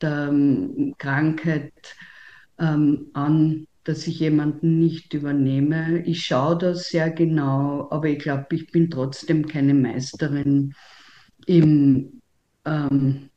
[0.00, 0.32] der
[0.98, 1.72] Krankheit
[2.58, 6.02] ähm, an, dass ich jemanden nicht übernehme.
[6.04, 10.74] Ich schaue das sehr genau, aber ich glaube, ich bin trotzdem keine Meisterin
[11.46, 12.20] im,
[12.66, 13.29] ähm,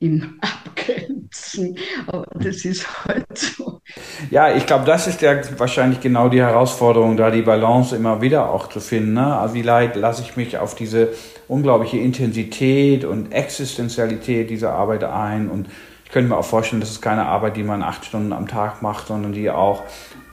[0.00, 1.76] im Abgrenzen.
[2.06, 3.80] Aber das ist halt so.
[4.30, 8.50] Ja, ich glaube, das ist ja wahrscheinlich genau die Herausforderung, da die Balance immer wieder
[8.50, 9.14] auch zu finden.
[9.14, 9.38] Ne?
[9.38, 11.10] Also wie leid lasse ich mich auf diese
[11.48, 15.68] unglaubliche Intensität und Existenzialität dieser Arbeit ein und
[16.04, 18.82] ich könnte mir auch vorstellen, das ist keine Arbeit, die man acht Stunden am Tag
[18.82, 19.84] macht, sondern die auch,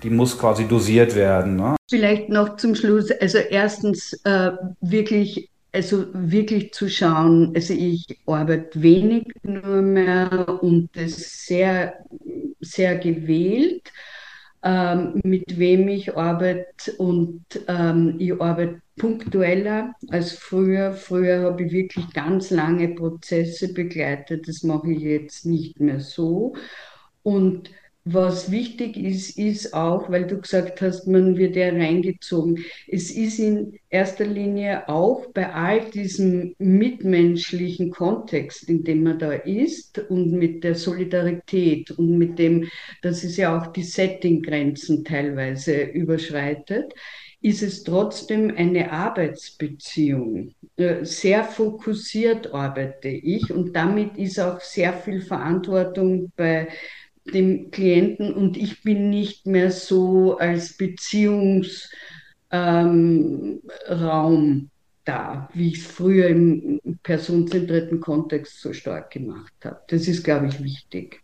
[0.01, 1.55] die muss quasi dosiert werden.
[1.55, 1.75] Ne?
[1.87, 8.81] Vielleicht noch zum Schluss, also erstens äh, wirklich also wirklich zu schauen, also ich arbeite
[8.81, 12.05] wenig nur mehr und das sehr,
[12.59, 13.91] sehr gewählt,
[14.63, 20.93] ähm, mit wem ich arbeite und ähm, ich arbeite punktueller als früher.
[20.93, 24.47] Früher habe ich wirklich ganz lange Prozesse begleitet.
[24.47, 26.55] Das mache ich jetzt nicht mehr so.
[27.23, 27.69] Und
[28.13, 32.63] was wichtig ist, ist auch, weil du gesagt hast, man wird ja reingezogen.
[32.87, 39.33] Es ist in erster Linie auch bei all diesem mitmenschlichen Kontext, in dem man da
[39.33, 42.67] ist und mit der Solidarität und mit dem,
[43.01, 46.93] dass es ja auch die Settinggrenzen teilweise überschreitet,
[47.41, 50.53] ist es trotzdem eine Arbeitsbeziehung.
[50.75, 56.67] Äh, sehr fokussiert arbeite ich und damit ist auch sehr viel Verantwortung bei
[57.33, 61.89] dem Klienten und ich bin nicht mehr so als Beziehungsraum
[62.51, 64.69] ähm,
[65.07, 69.79] da, wie ich es früher im personenzentrierten Kontext so stark gemacht habe.
[69.87, 71.21] Das ist, glaube ich, wichtig.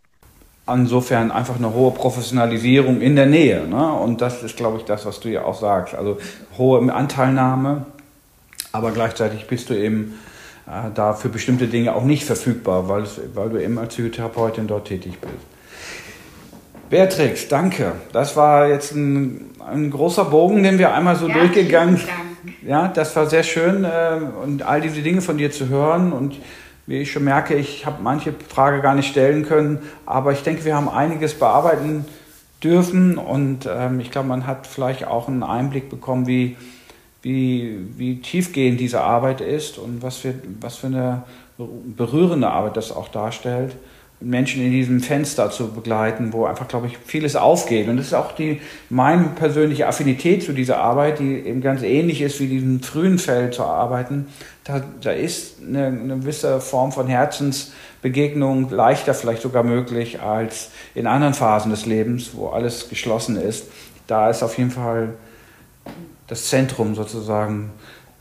[0.66, 3.68] Insofern einfach eine hohe Professionalisierung in der Nähe.
[3.68, 3.92] Ne?
[3.92, 5.94] Und das ist, glaube ich, das, was du ja auch sagst.
[5.94, 6.18] Also
[6.56, 7.84] hohe Anteilnahme,
[8.72, 10.18] aber gleichzeitig bist du eben
[10.66, 14.88] äh, da für bestimmte Dinge auch nicht verfügbar, weil, weil du eben als Psychotherapeutin dort
[14.88, 15.53] tätig bist.
[16.90, 17.92] Beatrix, danke.
[18.12, 22.10] Das war jetzt ein, ein großer Bogen, den wir einmal so ja, durchgegangen sind.
[22.66, 26.12] Ja, das war sehr schön äh, und all diese Dinge von dir zu hören.
[26.12, 26.36] Und
[26.86, 30.64] wie ich schon merke, ich habe manche Frage gar nicht stellen können, aber ich denke,
[30.64, 32.04] wir haben einiges bearbeiten
[32.62, 33.18] dürfen.
[33.18, 36.56] Und ähm, ich glaube, man hat vielleicht auch einen Einblick bekommen, wie,
[37.22, 41.22] wie, wie tiefgehend diese Arbeit ist und was für, was für eine
[41.56, 43.76] berührende Arbeit das auch darstellt.
[44.24, 47.88] Menschen in diesem Fenster zu begleiten, wo einfach, glaube ich, vieles aufgeht.
[47.88, 52.22] Und das ist auch die, meine persönliche Affinität zu dieser Arbeit, die eben ganz ähnlich
[52.22, 54.26] ist wie diesem frühen Feld zu arbeiten.
[54.64, 61.06] Da, da ist eine, eine gewisse Form von Herzensbegegnung leichter vielleicht sogar möglich als in
[61.06, 63.66] anderen Phasen des Lebens, wo alles geschlossen ist.
[64.06, 65.10] Da ist auf jeden Fall
[66.26, 67.70] das Zentrum sozusagen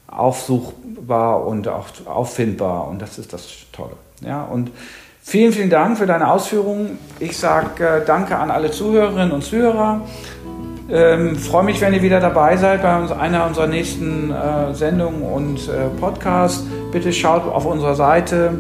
[0.08, 3.96] aufsuchbar und auch auffindbar und das ist das Tolle.
[4.22, 4.72] Ja, und
[5.26, 7.00] Vielen, vielen Dank für deine Ausführungen.
[7.18, 10.02] Ich sage äh, danke an alle Zuhörerinnen und Zuhörer.
[10.92, 15.22] Ähm, freue mich, wenn ihr wieder dabei seid bei uns, einer unserer nächsten äh, Sendungen
[15.22, 16.66] und äh, Podcasts.
[16.92, 18.60] Bitte schaut auf unserer Seite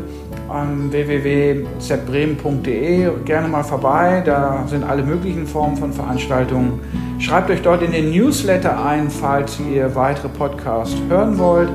[0.51, 4.23] ähm, www.zbremen.de gerne mal vorbei.
[4.25, 6.79] Da sind alle möglichen Formen von Veranstaltungen.
[7.19, 11.69] Schreibt euch dort in den Newsletter ein, falls ihr weitere Podcasts hören wollt.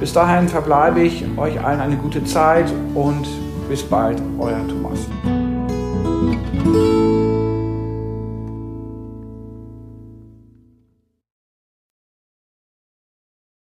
[0.00, 3.28] Bis dahin verbleibe ich euch allen eine gute Zeit und
[3.72, 5.31] bis bald, euer Thomas.